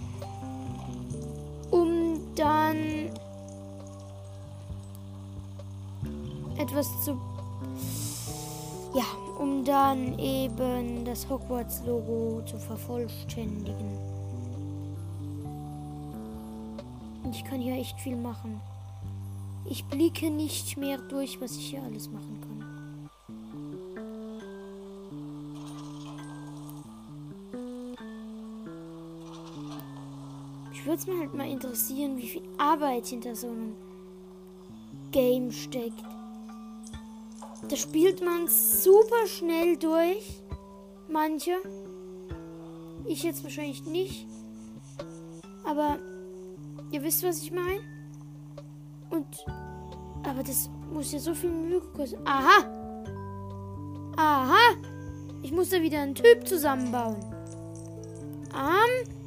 Um 1.69 2.19
dann 2.35 3.09
etwas 6.57 6.87
zu. 7.03 7.17
Ja, 8.93 9.05
um 9.39 9.63
dann 9.63 10.19
eben 10.19 11.05
das 11.05 11.29
Hogwarts-Logo 11.29 12.43
zu 12.45 12.57
vervollständigen. 12.57 13.97
Ich 17.31 17.43
kann 17.45 17.61
hier 17.61 17.75
echt 17.75 17.99
viel 17.99 18.17
machen. 18.17 18.59
Ich 19.65 19.85
blicke 19.85 20.29
nicht 20.29 20.77
mehr 20.77 20.97
durch, 20.97 21.39
was 21.39 21.55
ich 21.55 21.69
hier 21.69 21.83
alles 21.83 22.09
machen 22.09 22.39
kann. 22.40 22.40
Würde 30.91 31.03
es 31.03 31.07
mir 31.07 31.19
halt 31.19 31.33
mal 31.33 31.49
interessieren, 31.49 32.17
wie 32.17 32.27
viel 32.27 32.41
Arbeit 32.57 33.05
hinter 33.05 33.33
so 33.33 33.47
einem 33.47 33.77
Game 35.11 35.49
steckt. 35.49 36.03
Da 37.69 37.77
spielt 37.77 38.21
man 38.21 38.49
super 38.49 39.25
schnell 39.25 39.77
durch. 39.77 40.41
Manche. 41.07 41.51
Ich 43.05 43.23
jetzt 43.23 43.41
wahrscheinlich 43.45 43.85
nicht. 43.85 44.27
Aber 45.63 45.97
ihr 46.91 47.01
wisst, 47.03 47.23
was 47.23 47.41
ich 47.41 47.53
meine. 47.53 47.79
Und. 49.11 49.45
Aber 50.23 50.43
das 50.43 50.69
muss 50.91 51.13
ja 51.13 51.19
so 51.19 51.33
viel 51.33 51.51
Mühe 51.51 51.79
kosten. 51.95 52.19
Aha! 52.27 52.65
Aha! 54.17 54.75
Ich 55.41 55.53
muss 55.53 55.69
da 55.69 55.81
wieder 55.81 56.01
einen 56.01 56.15
Typ 56.15 56.45
zusammenbauen. 56.45 57.15
Arm. 58.51 59.20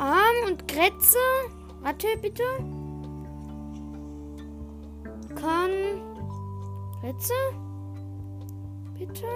Arm 0.00 0.46
und 0.48 0.66
Grätze. 0.66 1.18
Warte 1.82 2.06
bitte. 2.22 2.42
Kann. 5.34 5.70
Grätze? 7.02 7.34
Bitte? 8.98 9.26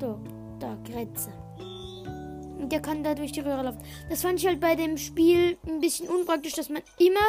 So, 0.00 0.18
da, 0.58 0.76
Grätze. 0.84 1.30
Und 2.58 2.72
der 2.72 2.80
kann 2.80 3.04
da 3.04 3.14
durch 3.14 3.32
die 3.32 3.40
Röhre 3.40 3.62
laufen. 3.62 3.82
Das 4.08 4.22
fand 4.22 4.38
ich 4.38 4.46
halt 4.46 4.60
bei 4.60 4.74
dem 4.74 4.96
Spiel 4.96 5.58
ein 5.66 5.80
bisschen 5.80 6.08
unpraktisch, 6.08 6.54
dass 6.54 6.70
man 6.70 6.82
immer 6.98 7.20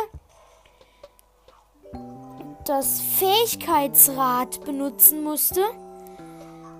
das 2.66 3.02
Fähigkeitsrad 3.02 4.64
benutzen 4.64 5.24
musste. 5.24 5.62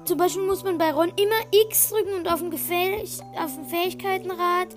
Zum 0.06 0.18
Beispiel 0.18 0.46
muss 0.46 0.64
man 0.64 0.78
bei 0.78 0.92
Ron 0.92 1.14
immer 1.16 1.42
X 1.52 1.90
drücken 1.90 2.14
und 2.16 2.32
auf 2.32 2.40
dem, 2.40 2.52
Gefäh 2.52 3.04
auf 3.42 3.56
dem 3.56 3.66
Fähigkeitenrad 3.66 4.68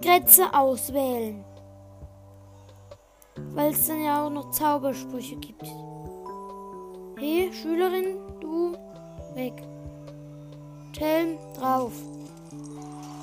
Grätze 0.00 0.54
auswählen. 0.54 1.44
Weil 3.54 3.72
es 3.72 3.86
dann 3.86 4.02
ja 4.04 4.24
auch 4.24 4.30
noch 4.30 4.50
Zaubersprüche 4.50 5.36
gibt. 5.36 5.64
Hey, 7.16 7.52
Schülerin, 7.52 8.16
du 8.40 8.76
weg. 9.34 9.54
Telm 10.92 11.36
drauf. 11.56 11.92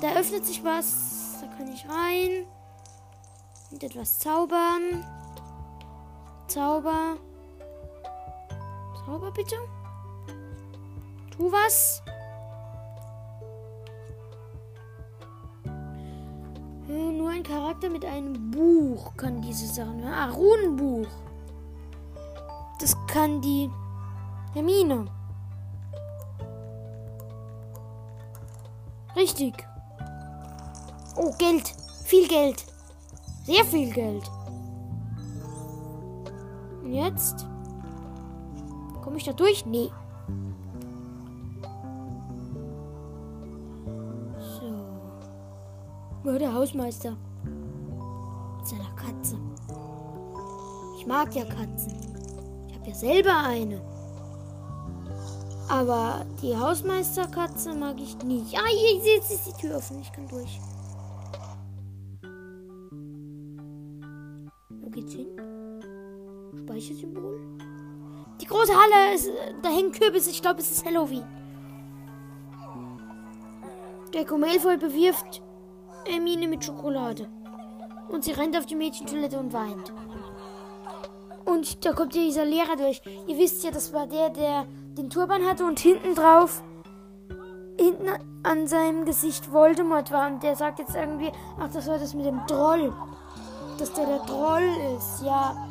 Da 0.02 0.14
öffnet 0.14 0.44
sich 0.44 0.62
was. 0.62 1.38
Da 1.40 1.46
kann 1.56 1.72
ich 1.72 1.84
rein. 1.88 2.46
Und 3.70 3.82
etwas 3.82 4.18
zaubern. 4.18 5.04
Zauber. 6.48 7.16
Zauber 9.04 9.30
bitte. 9.30 9.56
Tu 11.36 11.52
was. 11.52 12.02
Nur 16.88 17.30
ein 17.30 17.42
Charakter 17.42 17.90
mit 17.90 18.04
einem 18.04 18.50
Buch 18.50 19.16
kann 19.16 19.42
diese 19.42 19.66
Sachen. 19.66 20.04
Ah, 20.04 20.30
Runenbuch. 20.30 21.08
Das 22.80 22.96
kann 23.06 23.40
die 23.40 23.70
Hermine. 24.54 25.06
Richtig. 29.14 29.66
Oh, 31.16 31.32
Geld. 31.38 31.74
Viel 32.04 32.28
Geld. 32.28 32.64
Sehr 33.44 33.64
viel 33.64 33.92
Geld. 33.92 34.30
Und 36.82 36.92
jetzt? 36.92 37.46
Komme 39.02 39.16
ich 39.16 39.24
da 39.24 39.32
durch? 39.32 39.66
Nee. 39.66 39.90
Nur 46.26 46.40
der 46.40 46.52
Hausmeister. 46.52 47.16
Mit 48.56 48.66
seiner 48.66 48.90
Katze. 48.96 49.38
Ich 50.98 51.06
mag 51.06 51.32
ja 51.36 51.44
Katzen. 51.44 51.94
Ich 52.66 52.74
habe 52.74 52.88
ja 52.88 52.94
selber 52.96 53.38
eine. 53.44 53.80
Aber 55.68 56.26
die 56.42 56.56
Hausmeisterkatze 56.56 57.74
mag 57.74 58.00
ich 58.00 58.18
nicht. 58.24 58.58
Ah, 58.58 58.68
jetzt 59.04 59.30
ist 59.30 59.46
die 59.46 59.52
Tür 59.52 59.76
offen. 59.76 60.00
Ich 60.00 60.10
kann 60.10 60.26
durch. 60.26 60.58
Wo 64.80 64.90
geht's 64.90 65.12
hin? 65.12 65.28
Speichersymbol? 66.58 67.38
Die 68.40 68.46
große 68.46 68.72
Halle 68.72 69.14
ist. 69.14 69.30
Da 69.62 69.68
hängen 69.68 69.92
Kürbisse. 69.92 70.30
Ich 70.30 70.42
glaube, 70.42 70.58
es 70.58 70.72
ist 70.72 70.84
Halloween. 70.84 71.22
Der 74.12 74.36
Malfoy 74.36 74.76
bewirft 74.76 75.45
Hermine 76.08 76.48
mit 76.48 76.64
Schokolade. 76.64 77.28
Und 78.08 78.24
sie 78.24 78.32
rennt 78.32 78.56
auf 78.56 78.66
die 78.66 78.76
Mädchentoilette 78.76 79.38
und 79.38 79.52
weint. 79.52 79.92
Und 81.44 81.84
da 81.84 81.92
kommt 81.92 82.14
dieser 82.14 82.44
Lehrer 82.44 82.76
durch. 82.76 83.00
Ihr 83.26 83.38
wisst 83.38 83.64
ja, 83.64 83.70
das 83.70 83.92
war 83.92 84.06
der, 84.06 84.30
der 84.30 84.66
den 84.96 85.10
Turban 85.10 85.44
hatte 85.44 85.64
und 85.64 85.78
hinten 85.78 86.14
drauf, 86.14 86.62
hinten 87.78 88.08
an 88.42 88.66
seinem 88.66 89.04
Gesicht 89.04 89.52
Voldemort 89.52 90.10
war. 90.10 90.28
Und 90.28 90.42
der 90.42 90.56
sagt 90.56 90.78
jetzt 90.78 90.94
irgendwie, 90.94 91.30
ach, 91.58 91.68
das 91.72 91.86
war 91.86 91.98
das 91.98 92.14
mit 92.14 92.26
dem 92.26 92.46
Troll. 92.46 92.92
Dass 93.78 93.92
der 93.92 94.06
der 94.06 94.26
Troll 94.26 94.68
ist, 94.96 95.22
ja. 95.22 95.65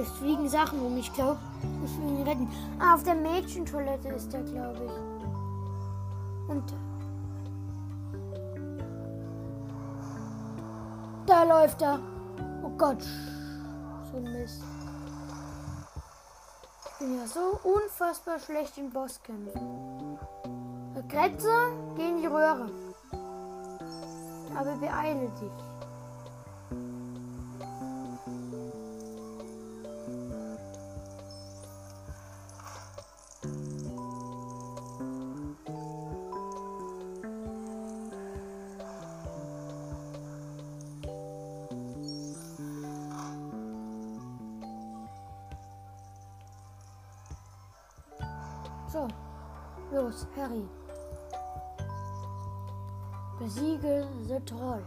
Es 0.00 0.08
fliegen 0.12 0.48
Sachen 0.48 0.80
um. 0.80 0.96
Ich 0.96 1.12
glaube, 1.12 1.38
ich 1.84 1.98
will 1.98 2.20
ihn 2.20 2.22
retten. 2.22 2.48
Ah, 2.78 2.94
auf 2.94 3.02
der 3.02 3.16
Mädchentoilette 3.16 4.08
ist 4.08 4.32
der, 4.32 4.42
glaube 4.42 4.84
ich. 4.84 6.50
Und. 6.50 6.72
läuft 11.48 11.82
er. 11.82 11.98
Oh 12.62 12.70
Gott. 12.70 13.02
So 14.10 14.18
ein 14.18 14.32
Mist. 14.32 14.62
Ich 16.84 16.98
bin 16.98 17.16
ja 17.16 17.26
so 17.26 17.58
unfassbar 17.62 18.38
schlecht 18.38 18.76
in 18.78 18.90
Bosskämpfen. 18.90 20.18
Kretze, 21.08 21.72
geh 21.96 22.08
in 22.08 22.18
die 22.18 22.26
Röhre. 22.26 22.70
Aber 24.54 24.76
beeile 24.76 25.28
dich. 25.40 25.67
Los, 50.08 50.26
Harry. 50.36 50.66
Besiege 53.38 54.06
The 54.26 54.40
Troll. 54.40 54.82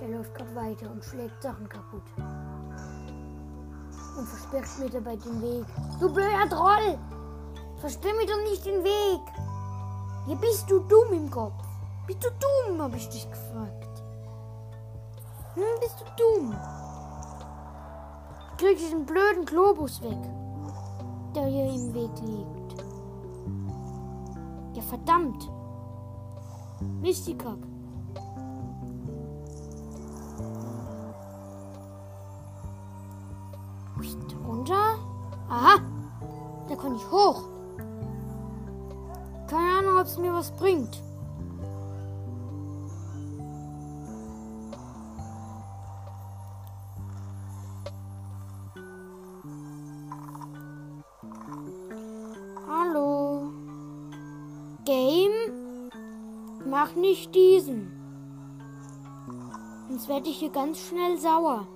Der 0.00 0.08
läuft 0.08 0.34
gerade 0.34 0.54
weiter 0.54 0.90
und 0.90 1.04
schlägt 1.04 1.42
Sachen 1.42 1.68
kaputt. 1.68 2.02
Und 4.18 4.28
versperrt 4.28 4.78
mir 4.78 4.90
dabei 4.90 5.16
den 5.16 5.40
Weg. 5.40 5.66
Du 6.00 6.12
blöder 6.12 6.48
Troll! 6.48 6.98
Versperr 7.78 8.14
mir 8.14 8.26
doch 8.26 8.42
nicht 8.50 8.64
den 8.64 8.84
Weg! 8.84 9.22
Hier 10.26 10.36
bist 10.36 10.70
du 10.70 10.80
dumm 10.80 11.12
im 11.12 11.30
Kopf. 11.30 11.64
Bist 12.06 12.24
du 12.24 12.28
dumm, 12.30 12.82
habe 12.82 12.96
ich 12.96 13.08
dich 13.08 13.28
gefragt. 13.28 14.02
Hm, 15.54 15.80
bist 15.80 16.00
du 16.00 16.04
dumm? 16.16 16.56
Krieg 18.58 18.78
diesen 18.78 19.04
blöden 19.06 19.44
Globus 19.44 20.00
weg, 20.02 20.18
der 21.34 21.46
hier 21.46 21.72
im 21.72 21.94
Weg 21.94 22.10
liegt. 22.20 22.61
Verdammt. 24.92 25.48
Mistikak. 27.00 27.56
Werde 60.22 60.30
ich 60.30 60.38
hier 60.38 60.50
ganz 60.50 60.78
schnell 60.78 61.18
sauer. 61.18 61.66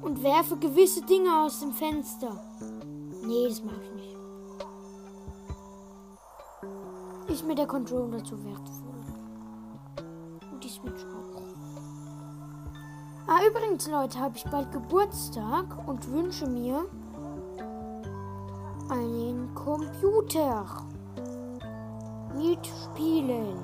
Und 0.00 0.22
werfe 0.22 0.56
gewisse 0.56 1.02
Dinge 1.02 1.42
aus 1.42 1.58
dem 1.58 1.72
Fenster. 1.72 2.40
Nee, 3.26 3.48
das 3.48 3.64
mache 3.64 3.80
ich 3.82 3.90
nicht. 3.94 4.16
Ist 7.28 7.44
mir 7.44 7.56
der 7.56 7.66
Controller 7.66 8.22
zu 8.22 8.36
wertvoll. 8.44 9.02
Und 10.52 10.62
die 10.62 10.68
Switch 10.68 11.04
auch. 11.06 11.42
Ah, 13.26 13.40
übrigens, 13.50 13.88
Leute, 13.88 14.20
habe 14.20 14.36
ich 14.36 14.44
bald 14.44 14.70
Geburtstag 14.70 15.66
und 15.88 16.08
wünsche 16.12 16.46
mir 16.46 16.86
einen 18.88 19.52
Computer 19.52 20.64
mit 22.36 22.64
Spielen. 22.64 23.58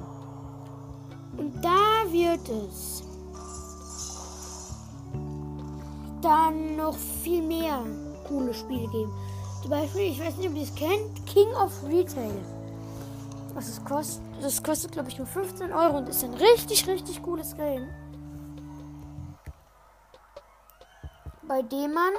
Und 1.36 1.64
da 1.64 2.10
wird 2.10 2.48
es 2.48 3.11
dann 6.22 6.76
noch 6.76 6.96
viel 7.22 7.42
mehr 7.42 7.84
coole 8.26 8.54
Spiele 8.54 8.88
geben. 8.88 9.12
Zum 9.60 9.70
Beispiel, 9.70 10.02
ich 10.02 10.20
weiß 10.20 10.36
nicht, 10.36 10.48
ob 10.48 10.56
ihr 10.56 10.62
es 10.62 10.74
kennt, 10.74 11.26
King 11.26 11.48
of 11.54 11.72
Retail. 11.84 12.32
Was 13.54 13.68
es 13.68 13.84
kostet, 13.84 14.22
das 14.40 14.62
kostet 14.62 14.92
glaube 14.92 15.08
ich 15.08 15.18
nur 15.18 15.26
15 15.26 15.72
Euro 15.72 15.98
und 15.98 16.08
ist 16.08 16.24
ein 16.24 16.34
richtig, 16.34 16.86
richtig 16.88 17.22
cooles 17.22 17.54
Game. 17.56 17.88
Bei 21.46 21.60
dem 21.60 21.92
man 21.92 22.12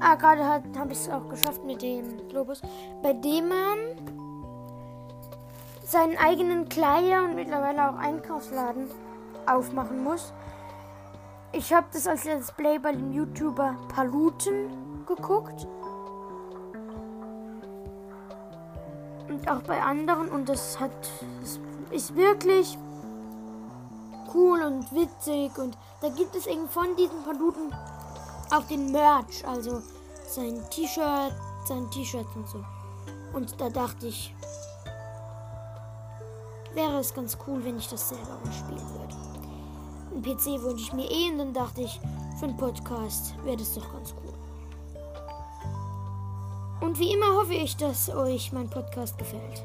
Ah, 0.00 0.16
gerade 0.16 0.44
habe 0.44 0.92
ich 0.92 0.98
es 0.98 1.08
auch 1.08 1.28
geschafft 1.28 1.64
mit 1.64 1.82
dem 1.82 2.28
Globus. 2.28 2.60
Bei 3.02 3.12
dem 3.12 3.48
man 3.48 3.78
seinen 5.84 6.16
eigenen 6.18 6.68
Kleider 6.68 7.24
und 7.24 7.34
mittlerweile 7.34 7.88
auch 7.88 7.96
Einkaufsladen 7.96 8.90
aufmachen 9.46 10.02
muss. 10.02 10.32
Ich 11.54 11.70
habe 11.72 11.86
das 11.92 12.06
als 12.06 12.24
Let's 12.24 12.50
Play 12.50 12.78
bei 12.78 12.92
dem 12.92 13.12
YouTuber 13.12 13.76
Paluten 13.88 15.04
geguckt. 15.06 15.66
Und 19.28 19.48
auch 19.50 19.62
bei 19.62 19.82
anderen. 19.82 20.30
Und 20.30 20.48
das 20.48 20.80
hat. 20.80 20.90
Das 21.40 21.60
ist 21.90 22.16
wirklich 22.16 22.78
cool 24.34 24.62
und 24.62 24.90
witzig. 24.92 25.58
Und 25.58 25.76
da 26.00 26.08
gibt 26.08 26.34
es 26.34 26.46
eben 26.46 26.68
von 26.68 26.96
diesen 26.96 27.22
Paluten 27.22 27.74
auch 28.50 28.64
den 28.64 28.90
Merch. 28.90 29.46
Also 29.46 29.82
sein 30.26 30.58
T-Shirt, 30.70 31.34
sein 31.66 31.90
T-Shirt 31.90 32.26
und 32.34 32.48
so. 32.48 32.64
Und 33.34 33.60
da 33.60 33.68
dachte 33.68 34.06
ich, 34.06 34.34
wäre 36.72 36.98
es 36.98 37.12
ganz 37.12 37.36
cool, 37.46 37.62
wenn 37.62 37.76
ich 37.76 37.88
das 37.88 38.08
selber 38.08 38.38
spielen 38.50 38.88
würde. 38.90 39.21
Ein 40.14 40.22
PC 40.22 40.62
wünsche 40.62 40.84
ich 40.84 40.92
mir 40.92 41.10
eh 41.10 41.30
und 41.30 41.38
dann 41.38 41.54
dachte 41.54 41.82
ich, 41.82 42.00
für 42.38 42.46
einen 42.46 42.56
Podcast 42.56 43.34
wäre 43.44 43.56
das 43.56 43.74
doch 43.74 43.92
ganz 43.92 44.14
cool. 44.22 44.34
Und 46.80 46.98
wie 46.98 47.12
immer 47.12 47.34
hoffe 47.36 47.54
ich, 47.54 47.76
dass 47.76 48.10
euch 48.10 48.52
mein 48.52 48.68
Podcast 48.68 49.16
gefällt. 49.16 49.64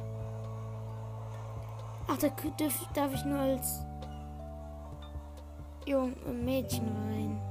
Ach, 2.07 2.17
da 2.17 2.29
darf, 2.93 3.13
ich 3.13 3.25
nur 3.25 3.39
als 3.39 3.81
Jung 5.85 6.13
Mädchen 6.43 6.87
rein. 6.87 7.41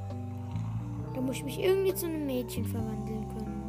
Da 1.14 1.20
muss 1.20 1.36
ich 1.36 1.44
mich 1.44 1.59
irgendwie 1.59 1.94
zu 1.94 2.07
einem 2.07 2.24
Mädchen 2.24 2.64
verwandeln 2.64 3.28
können. 3.28 3.62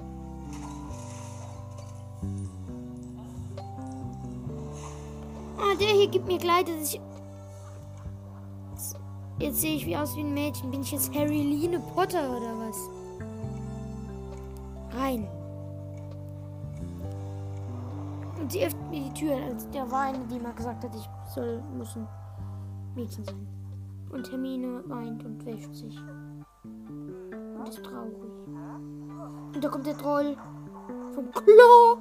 Ah, 5.58 5.76
der 5.80 5.88
hier 5.88 6.08
gibt 6.08 6.28
mir 6.28 6.38
Kleider, 6.38 6.74
dass 6.78 6.94
ich. 6.94 7.02
Jetzt 9.40 9.62
sehe 9.62 9.76
ich 9.76 9.86
wie 9.86 9.96
aus 9.96 10.16
wie 10.16 10.22
ein 10.22 10.34
Mädchen. 10.34 10.72
Bin 10.72 10.82
ich 10.82 10.92
jetzt 10.92 11.14
Harry 11.14 11.42
Line 11.42 11.80
Potter 11.94 12.30
oder 12.36 12.58
was? 12.58 12.90
Rein. 14.98 15.28
Und 18.40 18.52
sie 18.52 18.66
öffnet 18.66 18.90
mir 18.90 19.02
die 19.02 19.14
Tür. 19.14 19.36
Also 19.36 19.70
der 19.70 19.92
war 19.92 20.06
eine, 20.06 20.26
die 20.26 20.40
mal 20.40 20.54
gesagt 20.54 20.84
hat, 20.84 20.96
ich 20.96 21.08
soll, 21.34 21.62
muss 21.78 21.96
ein 21.96 22.08
Mädchen 22.96 23.26
sein. 23.26 23.48
Und 24.10 24.32
Hermine 24.32 24.84
weint 24.88 25.24
und 25.24 25.46
wäscht 25.46 25.74
sich. 25.76 26.00
Und 26.64 27.68
ist 27.68 27.84
traurig. 27.84 28.16
Und 29.54 29.64
da 29.64 29.70
kommt 29.70 29.86
der 29.86 29.98
Troll 29.98 30.36
vom 31.14 31.30
Klo. 31.32 32.00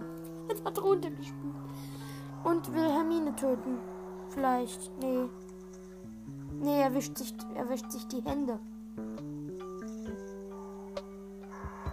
Und 0.49 0.65
hat 0.65 0.83
runtergespült. 0.83 1.55
Und 2.45 2.73
will 2.73 2.91
Hermine 2.93 3.35
töten. 3.35 3.79
Vielleicht. 4.31 4.91
Nee. 5.01 5.29
Nee, 6.61 6.81
er 6.81 6.95
wischt 6.95 7.17
sich, 7.19 7.35
er 7.55 7.69
wischt 7.69 7.91
sich 7.91 8.07
die 8.09 8.23
Hände. 8.23 8.59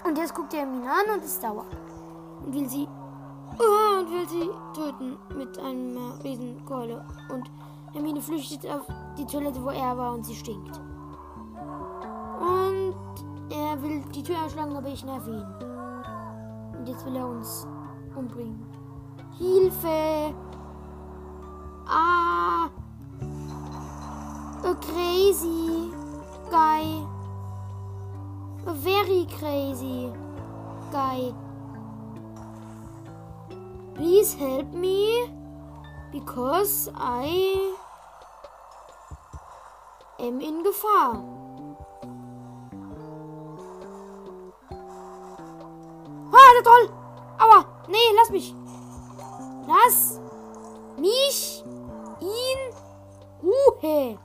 Und 0.05 0.17
jetzt 0.17 0.35
guckt 0.35 0.53
er 0.53 0.61
Hermine 0.61 0.85
an 0.85 1.15
und 1.15 1.23
ist 1.23 1.41
sauer. 1.41 1.65
Und 2.45 2.53
will 2.53 2.69
sie. 2.69 2.87
Oh, 3.59 3.99
und 3.99 4.11
will 4.11 4.27
sie 4.27 4.49
töten 4.73 5.17
mit 5.35 5.57
einer 5.59 6.23
Riesenkeule. 6.23 7.05
Und 7.29 7.49
Hermine 7.93 8.21
flüchtet 8.21 8.69
auf 8.69 8.87
die 9.17 9.25
Toilette, 9.25 9.63
wo 9.63 9.69
er 9.69 9.97
war 9.97 10.13
und 10.13 10.25
sie 10.25 10.35
stinkt. 10.35 10.79
Und 12.39 12.95
er 13.49 13.81
will 13.81 14.03
die 14.13 14.23
Tür 14.23 14.41
einschlagen, 14.43 14.75
aber 14.75 14.89
ich 14.89 15.03
nerv 15.05 15.27
ihn. 15.27 15.45
Und 16.77 16.87
jetzt 16.87 17.05
will 17.05 17.15
er 17.15 17.27
uns 17.27 17.67
umbringen. 18.15 18.65
Hilfe! 19.37 20.33
Ah! 21.87 22.22
Crazy 24.81 25.91
guy. 26.49 27.05
Very 28.65 29.25
crazy 29.37 30.11
guy. 30.91 31.31
Please 33.95 34.33
help 34.33 34.73
me 34.73 35.29
because 36.11 36.89
I 36.95 37.75
M 40.19 40.41
in 40.41 40.63
Gefahr. 40.63 41.21
Ah, 46.33 46.51
der 46.55 46.63
Troll! 46.63 46.89
Aua! 47.39 47.65
Nee, 47.87 48.13
lass 48.15 48.29
mich! 48.31 48.53
Lass 49.67 50.19
mich 50.97 51.63
in 52.21 52.73
Ruhe! 53.41 54.17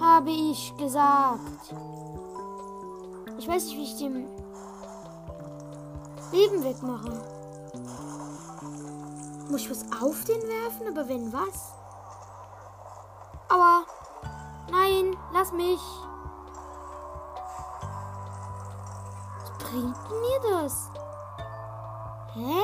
Habe 0.00 0.30
ich 0.30 0.76
gesagt. 0.76 1.74
Ich 3.38 3.48
weiß 3.48 3.66
nicht, 3.66 3.76
wie 3.76 3.84
ich 3.84 3.98
dem 3.98 4.26
Leben 6.32 6.62
wegmache. 6.64 7.12
Muss 9.50 9.62
ich 9.62 9.70
was 9.70 9.84
auf 10.02 10.24
den 10.24 10.42
werfen? 10.42 10.88
Aber 10.88 11.08
wenn 11.08 11.32
was? 11.32 11.72
Aua! 13.48 13.84
Nein, 14.70 15.16
lass 15.32 15.52
mich! 15.52 15.80
Was 19.40 19.50
bringt 19.58 20.10
mir 20.10 20.40
das? 20.50 20.90
Hä? 22.34 22.62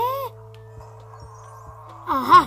Aha! 2.06 2.43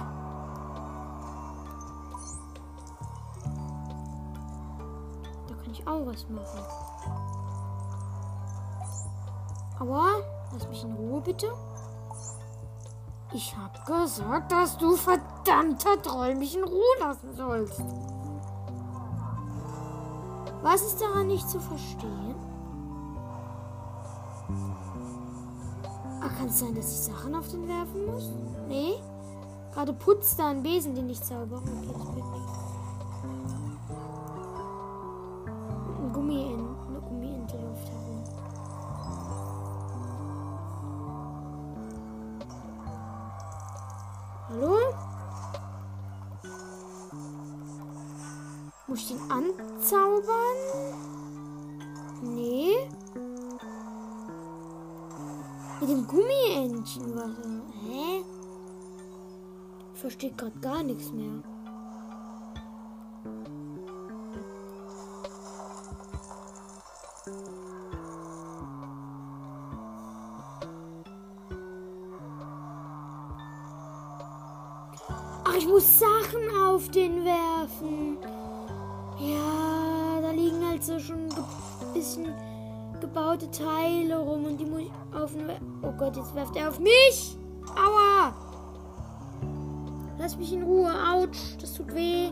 Was 6.07 6.27
machen. 6.29 6.59
Aber 9.79 10.05
lass 10.53 10.67
mich 10.69 10.83
in 10.83 10.93
Ruhe 10.93 11.21
bitte. 11.21 11.47
Ich 13.33 13.55
hab 13.57 13.85
gesagt, 13.85 14.51
dass 14.51 14.77
du 14.77 14.95
verdammter 14.95 16.01
Troll 16.01 16.35
mich 16.35 16.55
in 16.55 16.63
Ruhe 16.63 16.99
lassen 16.99 17.35
sollst. 17.35 17.83
Was 20.63 20.81
ist 20.81 21.01
daran 21.01 21.27
nicht 21.27 21.47
zu 21.47 21.59
verstehen? 21.59 22.35
Ach, 26.21 26.37
kann 26.37 26.47
es 26.47 26.59
sein, 26.59 26.73
dass 26.73 26.91
ich 26.91 27.13
Sachen 27.13 27.35
auf 27.35 27.47
den 27.49 27.67
werfen 27.67 28.05
muss? 28.05 28.31
Nee. 28.67 28.95
Gerade 29.73 29.93
putzt 29.93 30.39
da 30.39 30.47
ein 30.47 30.63
Besen, 30.63 30.95
den 30.95 31.09
ich 31.09 31.21
zauber. 31.21 31.57
Okay, 31.57 31.87
das 31.93 32.07
bin 32.07 32.23
ich. 32.25 32.56
Anzaubern? 49.57 50.59
Nee. 52.21 52.89
Mit 55.79 55.89
dem 55.89 56.07
Gummientchen, 56.07 57.15
was? 57.15 57.31
Hä? 57.83 58.23
Ich 59.93 59.99
verstehe 59.99 60.31
gerade 60.31 60.59
gar 60.59 60.83
nichts 60.83 61.11
mehr. 61.11 61.43
Ach, 75.43 75.55
ich 75.55 75.67
muss 75.67 75.99
Sachen 75.99 76.57
auf 76.65 76.89
den 76.89 77.23
werfen. 77.23 78.17
Schon 80.99 81.29
ein 81.29 81.93
bisschen 81.93 82.33
gebaute 82.99 83.49
Teile 83.51 84.17
rum 84.17 84.45
und 84.45 84.57
die 84.57 84.65
muss 84.65 84.81
ich 84.81 84.91
auf 85.15 85.31
Oh 85.81 85.91
Gott, 85.91 86.15
jetzt 86.15 86.33
werft 86.35 86.55
er 86.55 86.69
auf 86.69 86.79
mich. 86.79 87.37
Aua. 87.75 88.33
Lass 90.17 90.37
mich 90.37 90.51
in 90.53 90.63
Ruhe. 90.63 90.91
Autsch, 90.91 91.57
das 91.61 91.73
tut 91.73 91.93
weh. 91.93 92.31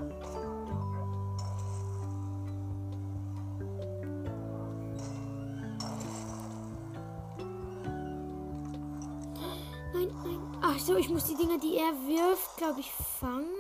Nein, 9.93 10.09
nein. 10.24 10.41
Ach 10.61 10.80
so, 10.80 10.95
ich 10.95 11.09
muss 11.09 11.26
die 11.26 11.36
Dinger, 11.36 11.59
die 11.59 11.78
er 11.78 11.93
wirft, 12.07 12.57
glaube 12.57 12.80
ich, 12.80 12.91
fangen. 12.91 13.55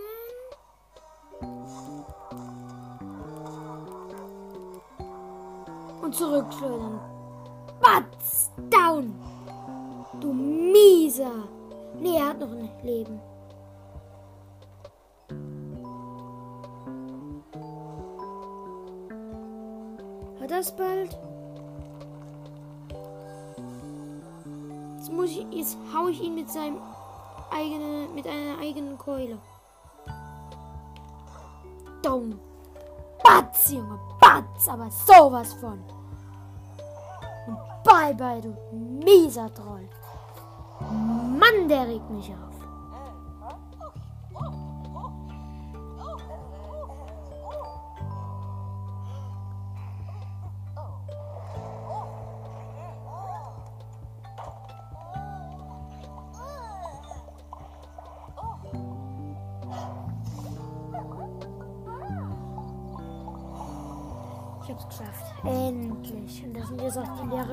Zurückschleudern. 6.15 6.99
Batz! 7.81 8.51
Down! 8.69 9.13
Du 10.19 10.33
mieser! 10.33 11.47
Nee, 11.99 12.17
er 12.17 12.29
hat 12.29 12.39
noch 12.39 12.51
ein 12.51 12.69
Leben. 12.83 13.19
Hat 20.41 20.51
das 20.51 20.75
bald? 20.75 21.17
Jetzt 24.97 25.11
muss 25.11 25.29
ich, 25.29 25.45
jetzt 25.51 25.77
hau 25.93 26.07
ich 26.07 26.21
ihn 26.21 26.35
mit 26.35 26.49
seinem 26.49 26.77
eigenen, 27.51 28.13
mit 28.13 28.27
einer 28.27 28.59
eigenen 28.61 28.97
Keule. 28.97 29.37
Dumm. 32.01 32.39
Batz, 33.23 33.71
Junge, 33.71 33.99
Batz, 34.19 34.67
aber 34.67 34.89
sowas 34.91 35.53
von. 35.55 35.79
Bye, 37.95 38.41
du 38.41 38.53
mieser 39.05 39.49
Troll. 39.53 39.87
Mann, 41.39 41.69
der 41.69 41.87
regt 41.87 42.09
mich 42.09 42.29
auf. 42.29 42.54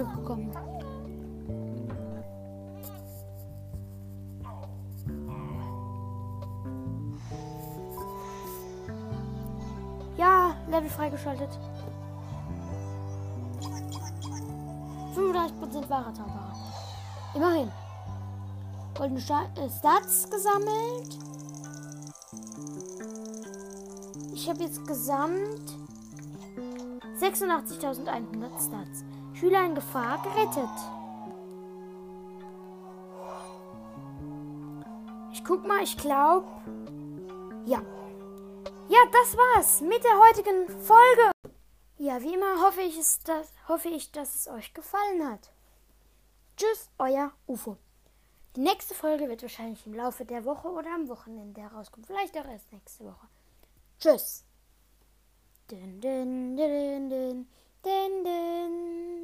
Gekommen. 0.05 0.51
Ja, 10.17 10.55
Level 10.69 10.89
freigeschaltet. 10.89 11.51
35% 15.17 15.89
wahrer 15.89 16.15
Zauberer. 16.15 16.53
Immerhin. 17.35 17.71
Goldene 18.97 19.21
äh, 19.21 19.71
Stats 19.71 20.31
gesammelt. 20.31 21.19
Ich 24.35 24.49
habe 24.49 24.63
jetzt 24.65 24.87
gesamt 24.87 25.79
86.100 27.21 28.67
Stats. 28.67 29.05
Schüler 29.43 29.67
in 29.67 29.75
Gefahr 29.75 30.23
gerettet. 30.23 30.71
Ich 35.33 35.45
guck 35.45 35.67
mal, 35.67 35.83
ich 35.83 35.97
glaube. 35.97 36.47
Ja. 37.67 37.83
Ja, 38.89 38.99
das 39.11 39.37
war's 39.37 39.81
mit 39.81 40.05
der 40.05 40.17
heutigen 40.21 40.69
Folge. 40.69 41.33
Ja, 41.99 42.23
wie 42.23 42.35
immer 42.35 42.65
hoffe 42.65 42.83
ich, 42.83 42.97
es, 42.97 43.19
dass, 43.19 43.49
hoffe 43.67 43.89
ich, 43.89 44.13
dass 44.13 44.33
es 44.37 44.47
euch 44.47 44.75
gefallen 44.75 45.29
hat. 45.29 45.51
Tschüss, 46.57 46.89
euer 46.99 47.33
UFO. 47.49 47.77
Die 48.55 48.61
nächste 48.61 48.95
Folge 48.95 49.29
wird 49.29 49.43
wahrscheinlich 49.43 49.85
im 49.89 49.95
Laufe 49.95 50.25
der 50.25 50.45
Woche 50.45 50.69
oder 50.69 50.95
am 50.95 51.09
Wochenende 51.09 51.63
herauskommen. 51.63 52.07
Vielleicht 52.07 52.39
auch 52.39 52.47
erst 52.47 52.71
nächste 52.71 53.07
Woche. 53.07 53.27
Tschüss. 53.99 54.45
Dun, 55.67 56.01
dun, 56.01 56.57
dun, 56.57 57.11
dun, 57.11 57.49
dun, 57.83 58.25
dun. 58.25 59.22